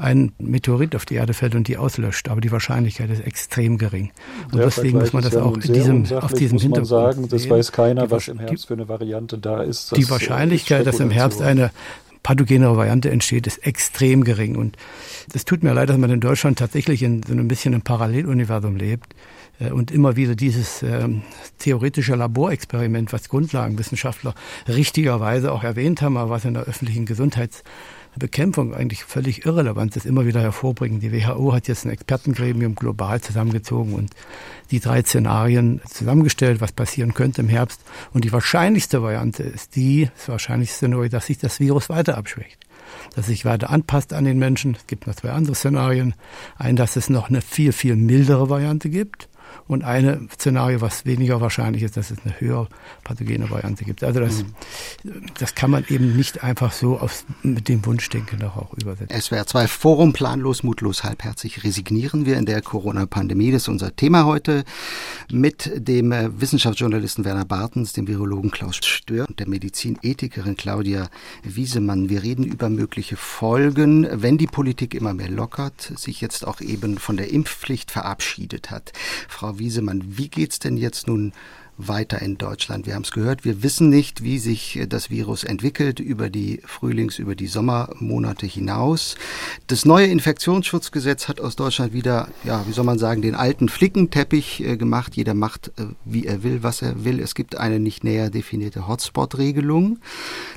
[0.00, 2.28] ein Meteorit auf die Erde fällt und die auslöscht.
[2.28, 4.10] Aber die Wahrscheinlichkeit ist extrem gering.
[4.50, 7.12] Und ja, deswegen muss man das ja auch in diesem, auf diesem muss Hintergrund man
[7.12, 9.96] sagen, das weiß keiner, die, was im Herbst für eine Variante da ist.
[9.96, 11.70] die Wahrscheinlichkeit, dass im Herbst eine
[12.22, 14.56] pathogenere Variante entsteht, ist extrem gering.
[14.56, 14.76] Und
[15.34, 18.76] es tut mir leid, dass man in Deutschland tatsächlich in so ein bisschen im Paralleluniversum
[18.76, 19.14] lebt
[19.58, 21.08] äh, und immer wieder dieses äh,
[21.58, 24.34] theoretische Laborexperiment, was Grundlagenwissenschaftler
[24.68, 27.62] richtigerweise auch erwähnt haben, aber was in der öffentlichen Gesundheits
[28.18, 31.00] Bekämpfung eigentlich völlig irrelevant ist, immer wieder hervorbringen.
[31.00, 34.10] Die WHO hat jetzt ein Expertengremium global zusammengezogen und
[34.70, 37.80] die drei Szenarien zusammengestellt, was passieren könnte im Herbst.
[38.12, 42.58] Und die wahrscheinlichste Variante ist die, das wahrscheinlichste Szenario, dass sich das Virus weiter abschwächt.
[43.14, 44.74] Dass sich weiter anpasst an den Menschen.
[44.74, 46.14] Es gibt noch zwei andere Szenarien.
[46.58, 49.29] Ein, dass es noch eine viel, viel mildere Variante gibt
[49.70, 52.68] und ein Szenario, was weniger wahrscheinlich ist, dass es eine höher
[53.04, 54.02] pathogene Variante gibt.
[54.02, 54.44] Also das,
[55.38, 59.20] das kann man eben nicht einfach so aufs, mit dem Wunschdenken auch übersetzen.
[59.20, 63.52] SWR 2 Forum planlos, mutlos, halbherzig resignieren wir in der Corona-Pandemie.
[63.52, 64.64] Das ist unser Thema heute
[65.30, 71.08] mit dem äh, Wissenschaftsjournalisten Werner Bartens, dem Virologen Klaus Stör und der Medizinethikerin Claudia
[71.44, 72.08] Wiesemann.
[72.08, 76.98] Wir reden über mögliche Folgen, wenn die Politik immer mehr lockert, sich jetzt auch eben
[76.98, 78.92] von der Impfpflicht verabschiedet hat.
[79.28, 81.32] Frau Wiesemann, wie geht's denn jetzt nun
[81.88, 82.86] weiter in Deutschland?
[82.86, 87.18] Wir haben es gehört, wir wissen nicht, wie sich das Virus entwickelt über die Frühlings-,
[87.18, 89.16] über die Sommermonate hinaus.
[89.66, 94.60] Das neue Infektionsschutzgesetz hat aus Deutschland wieder, ja, wie soll man sagen, den alten Flickenteppich
[94.60, 95.16] äh, gemacht.
[95.16, 97.20] Jeder macht, äh, wie er will, was er will.
[97.20, 99.98] Es gibt eine nicht näher definierte Hotspot-Regelung,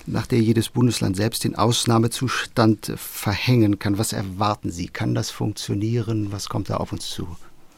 [0.05, 3.97] nach der jedes Bundesland selbst den Ausnahmezustand verhängen kann.
[3.97, 4.87] Was erwarten Sie?
[4.87, 6.31] Kann das funktionieren?
[6.31, 7.27] Was kommt da auf uns zu?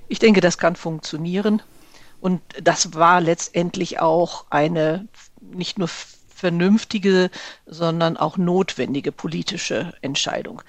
[0.07, 1.61] Ich denke, das kann funktionieren.
[2.21, 5.07] Und das war letztendlich auch eine
[5.41, 5.89] nicht nur
[6.35, 7.29] vernünftige,
[7.65, 10.61] sondern auch notwendige politische Entscheidung.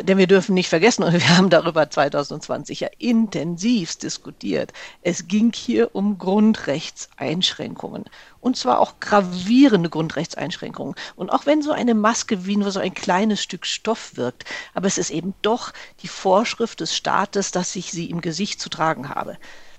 [0.00, 5.52] Denn wir dürfen nicht vergessen, und wir haben darüber 2020 ja intensivst diskutiert, es ging
[5.52, 8.04] hier um Grundrechtseinschränkungen.
[8.40, 10.94] Und zwar auch gravierende Grundrechtseinschränkungen.
[11.16, 14.86] Und auch wenn so eine Maske wie nur so ein kleines Stück Stoff wirkt, aber
[14.86, 19.08] es ist eben doch die Vorschrift des Staates, dass ich sie im Gesicht zu tragen
[19.08, 19.36] habe.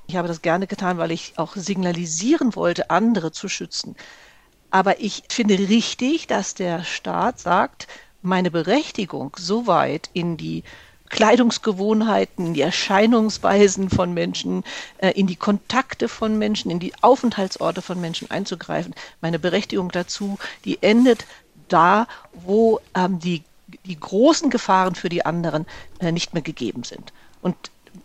[0.08, 3.96] Ich habe das gerne getan, weil ich auch signalisieren wollte, andere zu schützen.
[4.72, 7.88] Aber ich finde richtig, dass der Staat sagt,
[8.22, 10.64] meine Berechtigung so weit in die
[11.10, 14.64] Kleidungsgewohnheiten, die Erscheinungsweisen von Menschen,
[15.00, 18.94] äh, in die Kontakte von Menschen, in die Aufenthaltsorte von Menschen einzugreifen.
[19.22, 21.26] Meine Berechtigung dazu, die endet
[21.68, 23.44] da, wo ähm, die,
[23.86, 25.66] die großen Gefahren für die anderen
[26.00, 27.12] äh, nicht mehr gegeben sind.
[27.42, 27.56] Und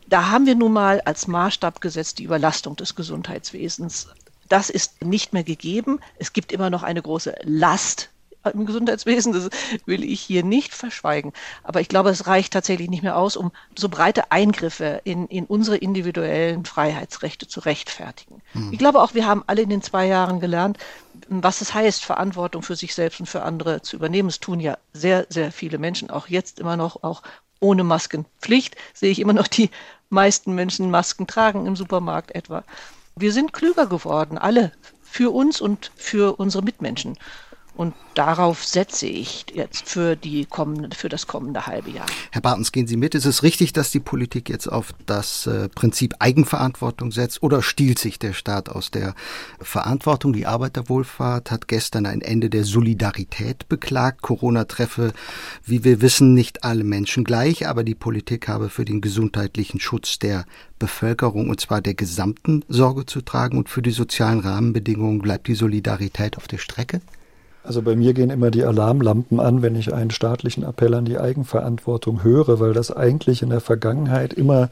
[0.06, 4.08] da haben wir nun mal als Maßstab gesetzt die Überlastung des Gesundheitswesens.
[4.48, 6.00] Das ist nicht mehr gegeben.
[6.18, 8.10] Es gibt immer noch eine große Last
[8.52, 9.48] im Gesundheitswesen, das
[9.86, 11.32] will ich hier nicht verschweigen.
[11.62, 15.44] Aber ich glaube, es reicht tatsächlich nicht mehr aus, um so breite Eingriffe in, in
[15.44, 18.42] unsere individuellen Freiheitsrechte zu rechtfertigen.
[18.52, 18.72] Hm.
[18.72, 20.78] Ich glaube auch, wir haben alle in den zwei Jahren gelernt,
[21.28, 24.28] was es heißt, Verantwortung für sich selbst und für andere zu übernehmen.
[24.28, 27.22] Es tun ja sehr, sehr viele Menschen, auch jetzt immer noch, auch
[27.60, 29.70] ohne Maskenpflicht, sehe ich immer noch die
[30.10, 32.62] meisten Menschen Masken tragen im Supermarkt etwa.
[33.16, 37.16] Wir sind klüger geworden, alle, für uns und für unsere Mitmenschen.
[37.76, 42.06] Und darauf setze ich jetzt für, die kommende, für das kommende halbe Jahr.
[42.30, 43.16] Herr Bartens, gehen Sie mit?
[43.16, 47.98] Ist es richtig, dass die Politik jetzt auf das äh, Prinzip Eigenverantwortung setzt oder stiehlt
[47.98, 49.14] sich der Staat aus der
[49.60, 50.32] Verantwortung?
[50.32, 54.22] Die Arbeiterwohlfahrt hat gestern ein Ende der Solidarität beklagt.
[54.22, 55.12] Corona treffe,
[55.64, 60.20] wie wir wissen, nicht alle Menschen gleich, aber die Politik habe für den gesundheitlichen Schutz
[60.20, 60.44] der
[60.78, 65.54] Bevölkerung und zwar der gesamten Sorge zu tragen und für die sozialen Rahmenbedingungen bleibt die
[65.54, 67.00] Solidarität auf der Strecke?
[67.64, 71.18] Also bei mir gehen immer die Alarmlampen an, wenn ich einen staatlichen Appell an die
[71.18, 74.68] Eigenverantwortung höre, weil das eigentlich in der Vergangenheit immer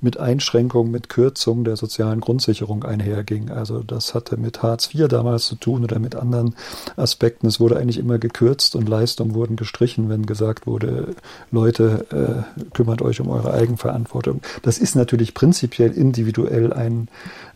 [0.00, 3.50] mit Einschränkungen, mit Kürzungen der sozialen Grundsicherung einherging.
[3.50, 6.56] Also das hatte mit Hartz IV damals zu tun oder mit anderen
[6.96, 7.46] Aspekten.
[7.46, 11.14] Es wurde eigentlich immer gekürzt und Leistungen wurden gestrichen, wenn gesagt wurde,
[11.52, 14.40] Leute, äh, kümmert euch um eure Eigenverantwortung.
[14.62, 17.06] Das ist natürlich prinzipiell individuell ein,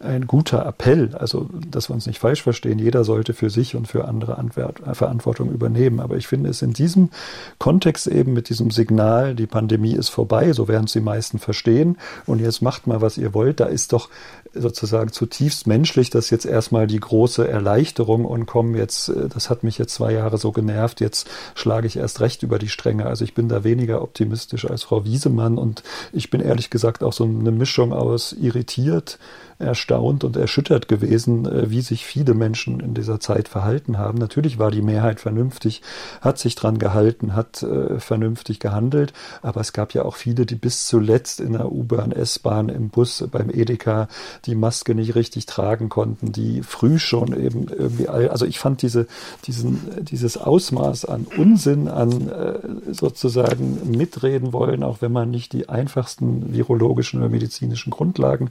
[0.00, 1.14] ein guter Appell.
[1.14, 4.94] Also, dass wir uns nicht falsch verstehen, jeder sollte für sich und für andere antworten
[4.94, 6.00] Verantwortung übernehmen.
[6.00, 7.10] Aber ich finde es in diesem
[7.58, 11.98] Kontext eben mit diesem Signal, die Pandemie ist vorbei, so werden es die meisten verstehen,
[12.26, 14.08] und jetzt macht mal, was ihr wollt, da ist doch
[14.54, 19.62] sozusagen zutiefst menschlich, dass jetzt erstmal die große Erleichterung und kommen jetzt, äh, das hat
[19.62, 23.06] mich jetzt zwei Jahre so genervt, jetzt schlage ich erst recht über die Stränge.
[23.06, 25.82] Also ich bin da weniger optimistisch als Frau Wiesemann und
[26.12, 29.18] ich bin ehrlich gesagt auch so eine Mischung aus irritiert,
[29.58, 34.18] erstaunt und erschüttert gewesen, äh, wie sich viele Menschen in dieser Zeit verhalten haben.
[34.18, 35.82] Natürlich war die Mehrheit vernünftig,
[36.20, 40.54] hat sich dran gehalten, hat äh, vernünftig gehandelt, aber es gab ja auch viele, die
[40.54, 44.08] bis zuletzt in der U-Bahn, S-Bahn, im Bus, beim Edeka
[44.44, 49.06] die Maske nicht richtig tragen konnten, die früh schon eben irgendwie, also ich fand diese,
[49.46, 52.58] diesen, dieses Ausmaß an Unsinn, an äh,
[52.92, 58.50] sozusagen mitreden wollen, auch wenn man nicht die einfachsten virologischen oder medizinischen Grundlagen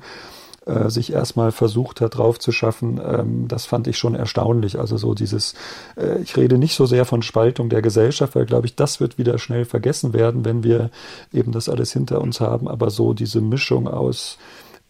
[0.66, 4.80] äh, sich erstmal versucht hat, drauf zu schaffen, ähm, das fand ich schon erstaunlich.
[4.80, 5.54] Also so dieses,
[5.96, 9.18] äh, ich rede nicht so sehr von Spaltung der Gesellschaft, weil glaube ich, das wird
[9.18, 10.90] wieder schnell vergessen werden, wenn wir
[11.32, 14.38] eben das alles hinter uns haben, aber so diese Mischung aus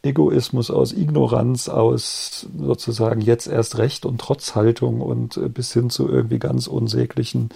[0.06, 6.08] Egoismus, aus Ignoranz, aus sozusagen jetzt erst Recht und Trotzhaltung und äh, bis hin zu
[6.08, 7.50] irgendwie ganz unsäglichen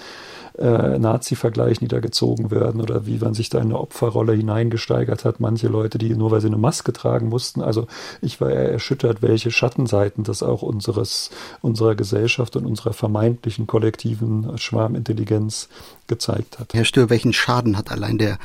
[0.59, 5.25] äh, Nazi-Vergleichen, die da gezogen werden oder wie man sich da in eine Opferrolle hineingesteigert
[5.25, 5.39] hat.
[5.39, 7.61] Manche Leute, die nur weil sie eine Maske tragen mussten.
[7.61, 7.87] Also
[8.21, 14.57] ich war eher erschüttert, welche Schattenseiten das auch unseres, unserer Gesellschaft und unserer vermeintlichen kollektiven
[14.57, 15.69] Schwarmintelligenz
[16.07, 16.73] gezeigt hat.
[16.73, 18.37] Herr Stör, welchen Schaden hat allein der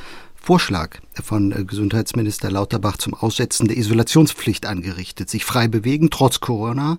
[0.44, 5.30] Vorschlag von äh, Gesundheitsminister Lauterbach zum Aussetzen der Isolationspflicht angerichtet.
[5.30, 6.98] Sich frei bewegen, trotz Corona.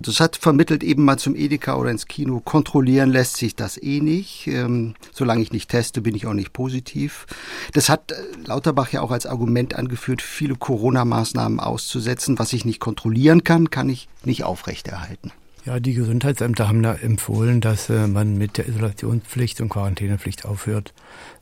[0.00, 2.40] Das hat vermittelt eben mal zum Edeka oder ins Kino.
[2.40, 4.48] Kontrollieren lässt sich das eh nicht.
[4.48, 7.26] Ähm, solange ich nicht teste, bin ich auch nicht positiv.
[7.72, 8.16] Das hat äh,
[8.46, 12.40] Lauterbach ja auch als Argument angeführt, viele Corona-Maßnahmen auszusetzen.
[12.40, 15.30] Was ich nicht kontrollieren kann, kann ich nicht aufrechterhalten.
[15.64, 20.92] Ja, die Gesundheitsämter haben da empfohlen, dass äh, man mit der Isolationspflicht und Quarantänepflicht aufhört,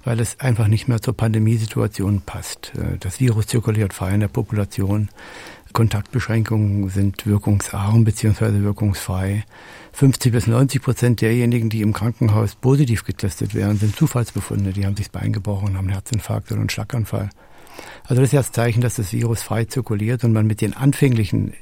[0.05, 2.73] weil es einfach nicht mehr zur Pandemiesituation passt.
[2.77, 5.09] Äh, das Virus zirkuliert frei in der Population.
[5.73, 8.61] Kontaktbeschränkungen sind wirkungsarm bzw.
[8.61, 9.45] wirkungsfrei.
[9.93, 14.75] 50 bis 90 Prozent derjenigen, die im Krankenhaus positiv getestet werden, sind Zufallsbefunde.
[14.75, 17.31] Die haben sich das Bein gebrochen, haben einen Herzinfarkt oder einen Schlaganfall.
[18.03, 20.77] Also das ist ja das Zeichen, dass das Virus frei zirkuliert und man mit den
[20.77, 21.55] anfänglichen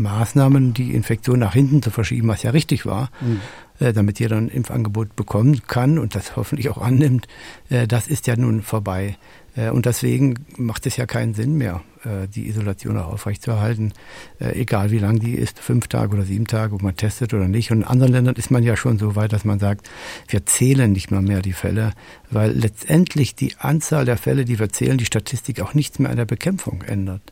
[0.00, 3.40] Maßnahmen, die Infektion nach hinten zu verschieben, was ja richtig war, mhm.
[3.78, 7.26] äh, damit jeder ein Impfangebot bekommen kann und das hoffentlich auch annimmt,
[7.68, 9.16] äh, das ist ja nun vorbei.
[9.56, 13.92] Äh, und deswegen macht es ja keinen Sinn mehr, äh, die Isolation auch aufrechtzuerhalten,
[14.40, 17.48] äh, egal wie lang die ist, fünf Tage oder sieben Tage, ob man testet oder
[17.48, 17.70] nicht.
[17.70, 19.88] Und in anderen Ländern ist man ja schon so weit, dass man sagt,
[20.28, 21.92] wir zählen nicht mal mehr die Fälle,
[22.30, 26.16] weil letztendlich die Anzahl der Fälle, die wir zählen, die Statistik auch nichts mehr an
[26.16, 27.22] der Bekämpfung ändert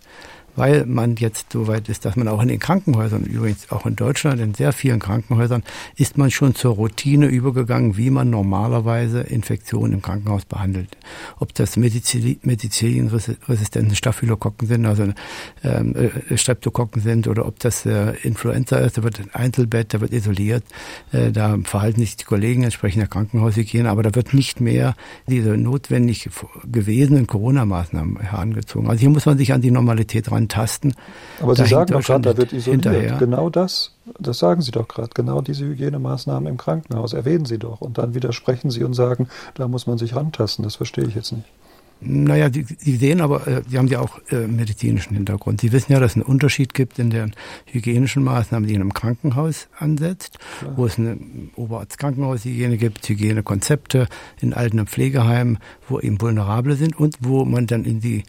[0.59, 3.95] weil man jetzt so weit ist, dass man auch in den Krankenhäusern, übrigens auch in
[3.95, 5.63] Deutschland, in sehr vielen Krankenhäusern,
[5.95, 10.97] ist man schon zur Routine übergegangen, wie man normalerweise Infektionen im Krankenhaus behandelt.
[11.39, 15.13] Ob das medizinresistenten Staphylokokken sind, also
[15.63, 20.01] ähm, äh, Streptokokken sind, oder ob das äh, Influenza ist, da wird ein Einzelbett, da
[20.01, 20.65] wird isoliert,
[21.13, 24.97] äh, da verhalten sich die Kollegen entsprechend der Krankenhaushygiene, aber da wird nicht mehr
[25.29, 26.29] diese notwendig
[26.65, 28.91] gewesenen Corona-Maßnahmen herangezogen.
[28.91, 30.95] Also hier muss man sich an die Normalität rantasten.
[31.41, 32.85] Aber Sie sagen doch gerade, da wird isoliert.
[32.85, 33.19] Hinterher.
[33.19, 35.11] Genau das, das sagen Sie doch gerade.
[35.15, 37.81] Genau diese Hygienemaßnahmen im Krankenhaus erwähnen Sie doch.
[37.81, 40.65] Und dann widersprechen Sie und sagen, da muss man sich rantasten.
[40.65, 41.47] Das verstehe ich jetzt nicht.
[42.01, 45.61] Naja, die, die sehen aber, äh, die haben ja auch äh, medizinischen Hintergrund.
[45.61, 47.35] Sie wissen ja, dass es einen Unterschied gibt in den
[47.67, 50.77] hygienischen Maßnahmen, die in einem Krankenhaus ansetzt, Klar.
[50.77, 51.19] wo es eine
[51.57, 54.07] Oberstkrankenhaushygiene gibt, Hygienekonzepte
[54.41, 58.23] in Alten- und Pflegeheimen, wo eben Vulnerable sind und wo man dann in die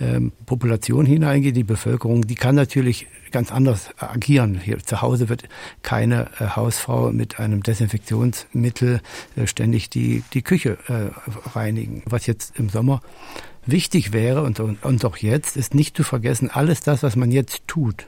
[0.00, 4.60] ähm, Population hineingeht, die Bevölkerung, die kann natürlich ganz anders agieren.
[4.62, 5.48] Hier zu Hause wird
[5.82, 9.00] keine äh, Hausfrau mit einem Desinfektionsmittel
[9.36, 11.10] äh, ständig die, die Küche äh,
[11.50, 12.02] reinigen.
[12.06, 13.00] Was jetzt im Sommer
[13.64, 17.62] wichtig wäre und, und auch jetzt, ist nicht zu vergessen, alles das, was man jetzt
[17.66, 18.06] tut,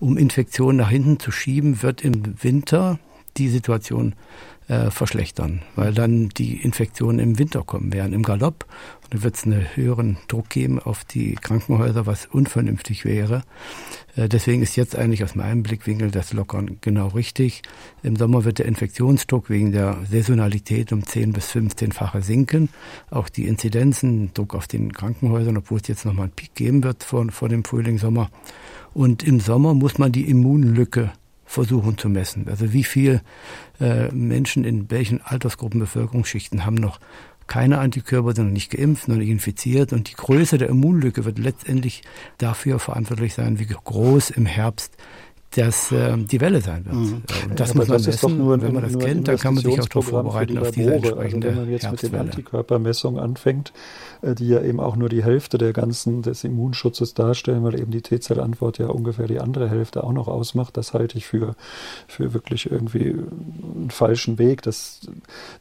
[0.00, 2.98] um Infektionen nach hinten zu schieben, wird im Winter
[3.36, 4.14] die Situation
[4.68, 8.66] äh, verschlechtern, weil dann die Infektionen im Winter kommen werden, im Galopp.
[9.04, 13.42] Und dann wird es einen höheren Druck geben auf die Krankenhäuser, was unvernünftig wäre.
[14.16, 17.62] Äh, deswegen ist jetzt eigentlich aus meinem Blickwinkel das Lockern genau richtig.
[18.02, 22.68] Im Sommer wird der Infektionsdruck wegen der Saisonalität um 10 bis 15-fache sinken.
[23.10, 27.04] Auch die Inzidenzen, Druck auf den Krankenhäusern, obwohl es jetzt nochmal einen Peak geben wird
[27.04, 28.30] vor, vor dem Frühling, Sommer.
[28.94, 31.12] Und im Sommer muss man die Immunlücke
[31.46, 32.48] versuchen zu messen.
[32.48, 33.22] Also wie viel
[33.80, 37.00] äh, Menschen in welchen Altersgruppen, Bevölkerungsschichten haben noch
[37.46, 39.92] keine Antikörper, sind noch nicht geimpft, noch nicht infiziert.
[39.92, 42.02] Und die Größe der Immunlücke wird letztendlich
[42.38, 44.96] dafür verantwortlich sein, wie groß im Herbst
[45.52, 46.94] das äh, die Welle sein wird.
[46.94, 47.22] Mhm.
[47.54, 48.38] Das ja, muss man das messen.
[48.38, 51.48] Nur, wenn man das kennt, dann kann man sich auch darauf vorbereiten, auf diese entsprechende
[51.48, 53.72] also Wenn man jetzt mit den Antikörpermessungen anfängt,
[54.22, 57.90] äh, die ja eben auch nur die Hälfte der ganzen des Immunschutzes darstellen, weil eben
[57.90, 60.76] die T-Zellantwort ja ungefähr die andere Hälfte auch noch ausmacht.
[60.76, 61.54] Das halte ich für,
[62.06, 64.62] für wirklich irgendwie einen falschen Weg.
[64.62, 65.00] Das,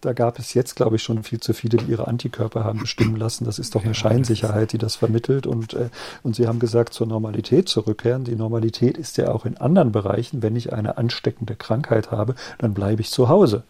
[0.01, 3.15] da gab es jetzt, glaube ich, schon viel zu viele, die ihre Antikörper haben bestimmen
[3.15, 3.45] lassen.
[3.45, 5.47] Das ist doch eine Scheinsicherheit, die das vermittelt.
[5.47, 5.89] Und, äh,
[6.23, 8.25] und Sie haben gesagt, zur Normalität zurückkehren.
[8.25, 12.73] Die Normalität ist ja auch in anderen Bereichen, wenn ich eine ansteckende Krankheit habe, dann
[12.73, 13.63] bleibe ich zu Hause.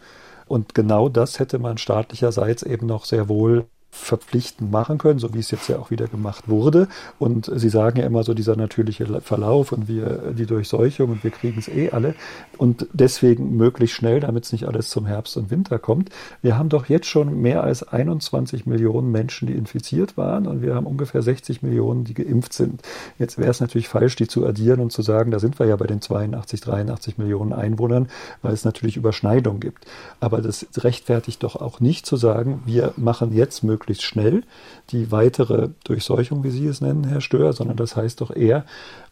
[0.46, 3.66] Und genau das hätte man staatlicherseits eben noch sehr wohl
[3.96, 6.88] verpflichtend machen können, so wie es jetzt ja auch wieder gemacht wurde.
[7.18, 11.30] Und Sie sagen ja immer so dieser natürliche Verlauf und wir die Durchseuchung und wir
[11.30, 12.14] kriegen es eh alle
[12.58, 16.10] und deswegen möglichst schnell, damit es nicht alles zum Herbst und Winter kommt.
[16.42, 20.74] Wir haben doch jetzt schon mehr als 21 Millionen Menschen, die infiziert waren und wir
[20.74, 22.82] haben ungefähr 60 Millionen, die geimpft sind.
[23.18, 25.76] Jetzt wäre es natürlich falsch, die zu addieren und zu sagen, da sind wir ja
[25.76, 28.08] bei den 82, 83 Millionen Einwohnern,
[28.42, 29.86] weil es natürlich Überschneidungen gibt.
[30.20, 34.42] Aber das rechtfertigt doch auch nicht zu sagen, wir machen jetzt möglichst möglichst schnell
[34.90, 38.64] die weitere Durchseuchung, wie Sie es nennen, Herr Stör, sondern das heißt doch eher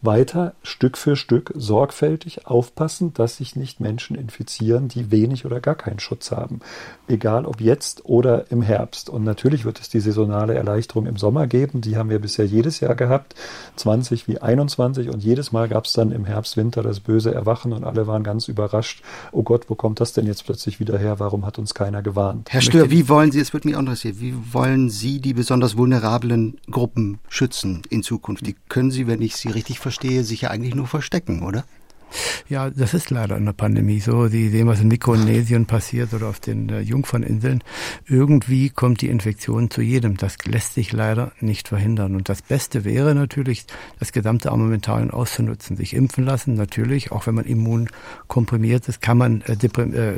[0.02, 5.74] weiter Stück für Stück sorgfältig aufpassen, dass sich nicht Menschen infizieren, die wenig oder gar
[5.74, 6.60] keinen Schutz haben.
[7.08, 9.08] Egal ob jetzt oder im Herbst.
[9.08, 11.80] Und natürlich wird es die saisonale Erleichterung im Sommer geben.
[11.80, 13.34] Die haben wir bisher jedes Jahr gehabt,
[13.76, 15.08] 20 wie 21.
[15.08, 18.22] Und jedes Mal gab es dann im Herbst, Winter das böse Erwachen und alle waren
[18.22, 19.02] ganz überrascht.
[19.32, 21.18] Oh Gott, wo kommt das denn jetzt plötzlich wieder her?
[21.18, 22.48] Warum hat uns keiner gewarnt?
[22.50, 25.76] Herr Stör, wie wollen Sie, es wird mich auch interessieren, wie wollen Sie die besonders
[25.76, 28.46] vulnerablen Gruppen schützen in Zukunft?
[28.46, 31.64] Die können Sie, wenn ich Sie richtig verstehe, sich ja eigentlich nur verstecken, oder?
[32.48, 34.28] Ja, das ist leider in der Pandemie so.
[34.28, 37.62] Sie sehen, was in Mikronesien passiert oder auf den äh, Jungferninseln.
[38.06, 40.16] Irgendwie kommt die Infektion zu jedem.
[40.16, 42.14] Das lässt sich leider nicht verhindern.
[42.16, 43.66] Und das Beste wäre natürlich,
[43.98, 46.54] das gesamte Armamentarium auszunutzen, sich impfen lassen.
[46.54, 50.14] Natürlich, auch wenn man immunkomprimiert ist, kann man äh, äh,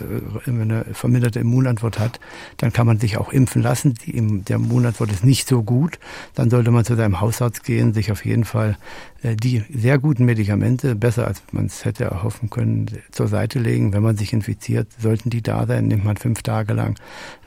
[0.47, 2.21] eine verminderte Immunantwort hat,
[2.57, 3.95] dann kann man sich auch impfen lassen.
[4.05, 5.99] Die, der Immunantwort ist nicht so gut.
[6.35, 8.77] Dann sollte man zu seinem Hausarzt gehen, sich auf jeden Fall
[9.16, 13.93] äh, die sehr guten Medikamente, besser als man es hätte erhoffen können, zur Seite legen.
[13.93, 16.99] Wenn man sich infiziert, sollten die da sein, nimmt man fünf Tage lang,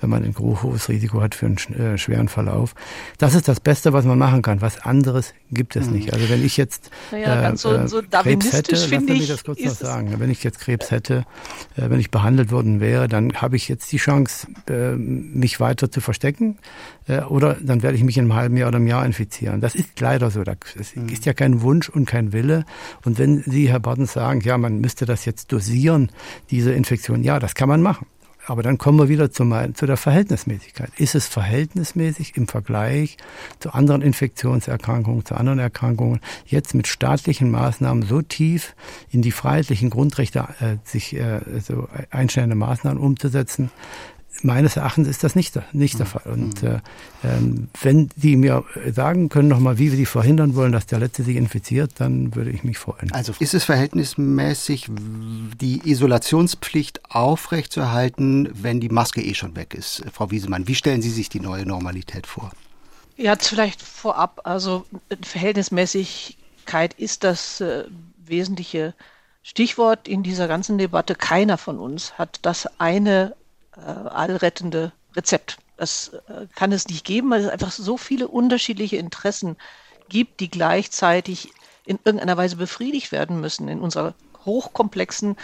[0.02, 2.76] wenn man ein hohes Risiko hat für einen äh, schweren Verlauf.
[3.18, 4.62] Das ist das Beste, was man machen kann.
[4.62, 6.14] Was anderes gibt es nicht.
[6.14, 9.74] Also wenn ich jetzt naja, äh, so, so Krebs hätte, lass mich das kurz noch
[9.74, 10.14] sagen.
[10.18, 11.26] Wenn ich jetzt Krebs hätte,
[11.76, 15.92] äh, wenn ich behandelt worden wäre, dann habe ich jetzt die Chance, äh, mich weiter
[15.92, 16.58] zu verstecken
[17.08, 19.62] äh, oder dann werde ich mich in einem halben Jahr oder einem Jahr infizieren.
[19.62, 20.44] Das ist leider so.
[20.44, 20.58] Das
[20.96, 21.10] mhm.
[21.10, 22.66] ist ja kein Wunsch und kein Wille.
[23.06, 26.12] Und wenn Sie, Herr Bartens, sagen, ja, man müsste das jetzt dosieren,
[26.52, 28.08] diese Infektion, ja, das kann man machen.
[28.50, 30.90] Aber dann kommen wir wieder zu, mein, zu der Verhältnismäßigkeit.
[30.98, 33.18] Ist es verhältnismäßig im Vergleich
[33.60, 38.76] zu anderen Infektionserkrankungen, zu anderen Erkrankungen, jetzt mit staatlichen Maßnahmen so tief
[39.12, 43.70] in die freiheitlichen Grundrechte äh, sich äh, so einschneidende Maßnahmen umzusetzen,
[44.44, 46.10] meines Erachtens ist das nicht, nicht der mhm.
[46.10, 46.32] Fall.
[46.32, 46.70] Und mhm.
[46.70, 46.80] äh,
[47.24, 48.64] ähm, wenn die mir
[48.94, 52.52] sagen können nochmal, wie wir die verhindern wollen, dass der Letzte sich infiziert, dann würde
[52.52, 53.12] ich mich freuen.
[53.12, 54.90] Also ist es verhältnismäßig,
[55.60, 60.04] die Isolationspflicht aufrechtzuerhalten, wenn die Maske eh schon weg ist?
[60.14, 62.52] Frau Wiesemann, wie stellen Sie sich die neue Normalität vor?
[63.18, 64.42] Ja, vielleicht vorab.
[64.46, 64.86] Also
[65.22, 67.84] Verhältnismäßigkeit ist das äh,
[68.26, 68.94] wesentliche
[69.44, 71.16] Stichwort in dieser ganzen Debatte.
[71.16, 73.36] Keiner von uns hat das eine
[73.86, 75.58] äh, allrettende Rezept.
[75.78, 79.56] Das äh, kann es nicht geben, weil es einfach so viele unterschiedliche Interessen
[80.10, 81.52] gibt, die gleichzeitig
[81.86, 84.14] in irgendeiner Weise befriedigt werden müssen in unserer
[84.46, 85.38] hochkomplexen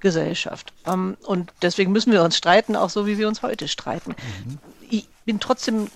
[0.00, 0.72] Gesellschaft.
[0.86, 4.14] Ähm, und deswegen müssen wir uns streiten, auch so wie wir uns heute streiten.
[4.46, 4.58] Mhm.
[4.88, 5.88] Ich bin trotzdem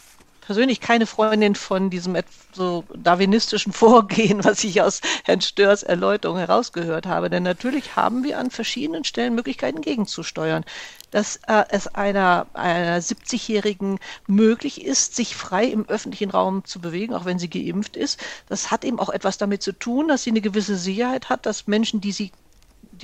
[0.46, 2.16] persönlich keine Freundin von diesem
[2.52, 7.30] so darwinistischen Vorgehen, was ich aus Herrn Störs Erläuterung herausgehört habe.
[7.30, 10.64] Denn natürlich haben wir an verschiedenen Stellen Möglichkeiten gegenzusteuern.
[11.10, 17.14] Dass äh, es einer, einer 70-Jährigen möglich ist, sich frei im öffentlichen Raum zu bewegen,
[17.14, 18.20] auch wenn sie geimpft ist.
[18.48, 21.66] Das hat eben auch etwas damit zu tun, dass sie eine gewisse Sicherheit hat, dass
[21.66, 22.32] Menschen, die sie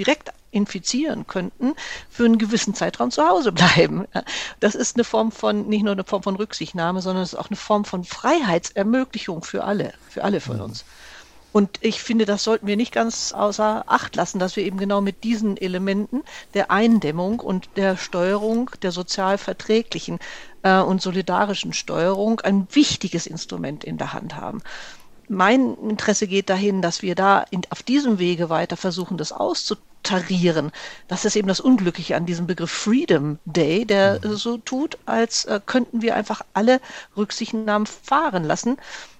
[0.01, 1.75] direkt infizieren könnten,
[2.09, 4.07] für einen gewissen Zeitraum zu Hause bleiben.
[4.59, 7.51] Das ist eine Form von, nicht nur eine Form von Rücksichtnahme, sondern es ist auch
[7.51, 10.85] eine Form von Freiheitsermöglichung für alle, für alle von uns.
[11.53, 15.01] Und ich finde, das sollten wir nicht ganz außer Acht lassen, dass wir eben genau
[15.01, 16.23] mit diesen Elementen
[16.55, 20.21] der Eindämmung und der Steuerung, der sozial verträglichen
[20.63, 24.63] äh, und solidarischen Steuerung ein wichtiges Instrument in der Hand haben
[25.31, 30.73] mein Interesse geht dahin, dass wir da in, auf diesem Wege weiter versuchen, das auszutarieren.
[31.07, 34.35] Das ist eben das Unglückliche an diesem Begriff Freedom Day, der mhm.
[34.35, 36.81] so tut, als äh, könnten wir einfach alle
[37.17, 38.77] Rücksichtnahmen fahren lassen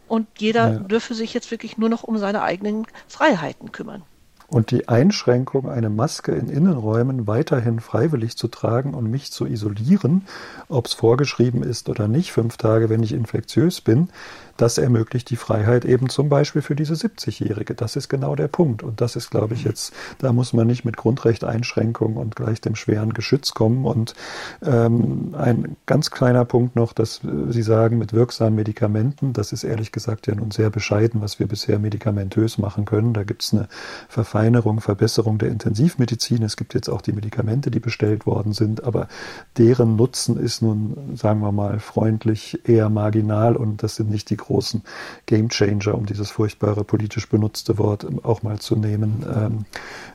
[0.09, 0.79] und jeder ja.
[0.81, 4.03] dürfe sich jetzt wirklich nur noch um seine eigenen Freiheiten kümmern.
[4.51, 10.27] Und die Einschränkung, eine Maske in Innenräumen weiterhin freiwillig zu tragen und mich zu isolieren,
[10.69, 14.09] ob es vorgeschrieben ist oder nicht, fünf Tage, wenn ich infektiös bin,
[14.57, 17.75] das ermöglicht die Freiheit eben zum Beispiel für diese 70-Jährige.
[17.75, 18.83] Das ist genau der Punkt.
[18.83, 22.75] Und das ist, glaube ich, jetzt, da muss man nicht mit Grundrechteinschränkungen und gleich dem
[22.75, 23.85] schweren Geschütz kommen.
[23.85, 24.15] Und
[24.63, 29.93] ähm, ein ganz kleiner Punkt noch, dass Sie sagen, mit wirksamen Medikamenten, das ist ehrlich
[29.93, 33.15] gesagt ja nun sehr bescheiden, was wir bisher medikamentös machen können.
[33.15, 33.69] Da gibt es eine
[34.09, 36.43] Verfeinerung, Verbesserung der Intensivmedizin.
[36.43, 39.09] Es gibt jetzt auch die Medikamente, die bestellt worden sind, aber
[39.57, 44.37] deren Nutzen ist nun, sagen wir mal, freundlich eher marginal und das sind nicht die
[44.51, 44.83] großen
[45.27, 49.65] Gamechanger, um dieses furchtbare politisch benutzte Wort auch mal zu nehmen, ähm,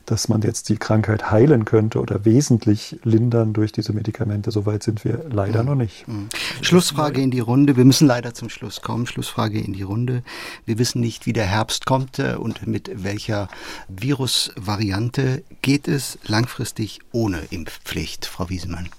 [0.05, 4.51] dass man jetzt die Krankheit heilen könnte oder wesentlich lindern durch diese Medikamente.
[4.51, 5.69] Soweit sind wir leider mhm.
[5.69, 6.05] noch nicht.
[6.07, 6.27] Mhm.
[6.61, 7.77] Schlussfrage in die Runde.
[7.77, 9.07] Wir müssen leider zum Schluss kommen.
[9.07, 10.21] Schlussfrage in die Runde.
[10.65, 13.47] Wir wissen nicht, wie der Herbst kommt äh, und mit welcher
[13.87, 18.89] Virusvariante geht es langfristig ohne Impfpflicht, Frau Wiesemann.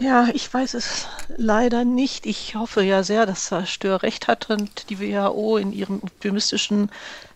[0.00, 2.24] Ja, ich weiß es leider nicht.
[2.26, 6.90] Ich hoffe ja sehr, dass Herr Stör recht hat und die WHO in ihrem optimistischen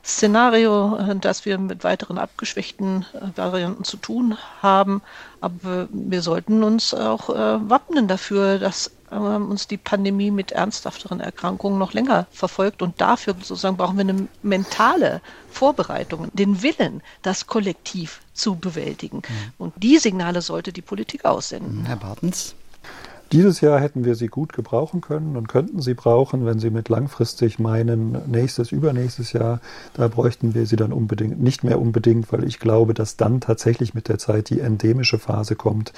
[0.05, 5.03] Szenario, äh, dass wir mit weiteren abgeschwächten äh, Varianten zu tun haben.
[5.41, 11.21] Aber wir sollten uns auch äh, wappnen dafür, dass ähm, uns die Pandemie mit ernsthafteren
[11.21, 12.83] Erkrankungen noch länger verfolgt.
[12.83, 19.19] Und dafür sozusagen brauchen wir eine mentale Vorbereitung, den Willen, das kollektiv zu bewältigen.
[19.19, 19.53] Mhm.
[19.59, 21.85] Und die Signale sollte die Politik aussenden.
[21.85, 22.55] Herr Bartens.
[23.33, 26.91] Dieses Jahr hätten wir sie gut gebrauchen können und könnten sie brauchen, wenn Sie mit
[26.91, 29.61] langfristig meinen, nächstes, übernächstes Jahr,
[29.95, 33.95] da bräuchten wir sie dann unbedingt, nicht mehr unbedingt, weil ich glaube, dass dann tatsächlich
[33.95, 35.95] mit der Zeit die endemische Phase kommt,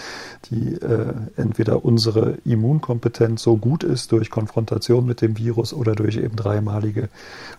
[0.51, 6.16] die äh, entweder unsere Immunkompetenz so gut ist durch Konfrontation mit dem Virus oder durch
[6.16, 7.09] eben dreimalige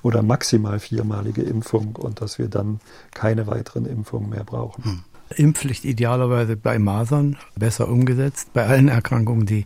[0.04, 2.80] oder maximal viermalige Impfung und dass wir dann
[3.14, 4.86] keine weiteren Impfungen mehr brauchen.
[4.86, 5.04] Hm.
[5.36, 9.66] Impfpflicht idealerweise bei Masern besser umgesetzt, bei allen Erkrankungen, die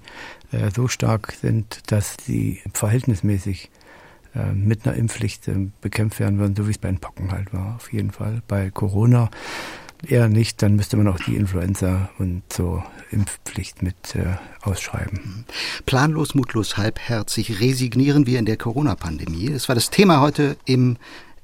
[0.51, 3.70] äh, so stark sind, dass sie verhältnismäßig
[4.36, 7.53] äh, mit einer Impfpflicht äh, bekämpft werden würden, so wie es bei den Pocken halt
[7.53, 8.41] war, auf jeden Fall.
[8.47, 9.30] Bei Corona
[10.07, 15.45] eher nicht, dann müsste man auch die Influenza und so Impfpflicht mit äh, ausschreiben.
[15.86, 19.49] Planlos, mutlos, halbherzig resignieren wir in der Corona-Pandemie.
[19.51, 20.97] Das war das Thema heute im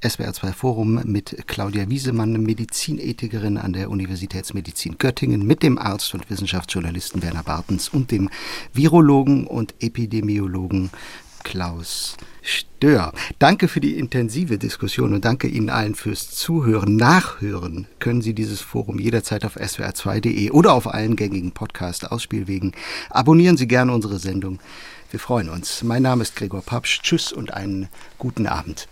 [0.06, 7.24] SWR2 Forum mit Claudia Wiesemann, Medizinethikerin an der Universitätsmedizin Göttingen, mit dem Arzt und Wissenschaftsjournalisten
[7.24, 8.30] Werner Bartens und dem
[8.72, 10.92] Virologen und Epidemiologen
[11.44, 13.14] Klaus Stör.
[13.40, 16.96] Danke für die intensive Diskussion und danke Ihnen allen fürs Zuhören.
[16.98, 22.74] Nachhören können Sie dieses Forum jederzeit auf swr2.de oder auf allen gängigen Podcast-Ausspielwegen.
[23.10, 24.60] Abonnieren Sie gerne unsere Sendung.
[25.10, 25.82] Wir freuen uns.
[25.82, 27.02] Mein Name ist Gregor Papsch.
[27.02, 27.90] Tschüss und einen
[28.20, 28.88] guten Abend.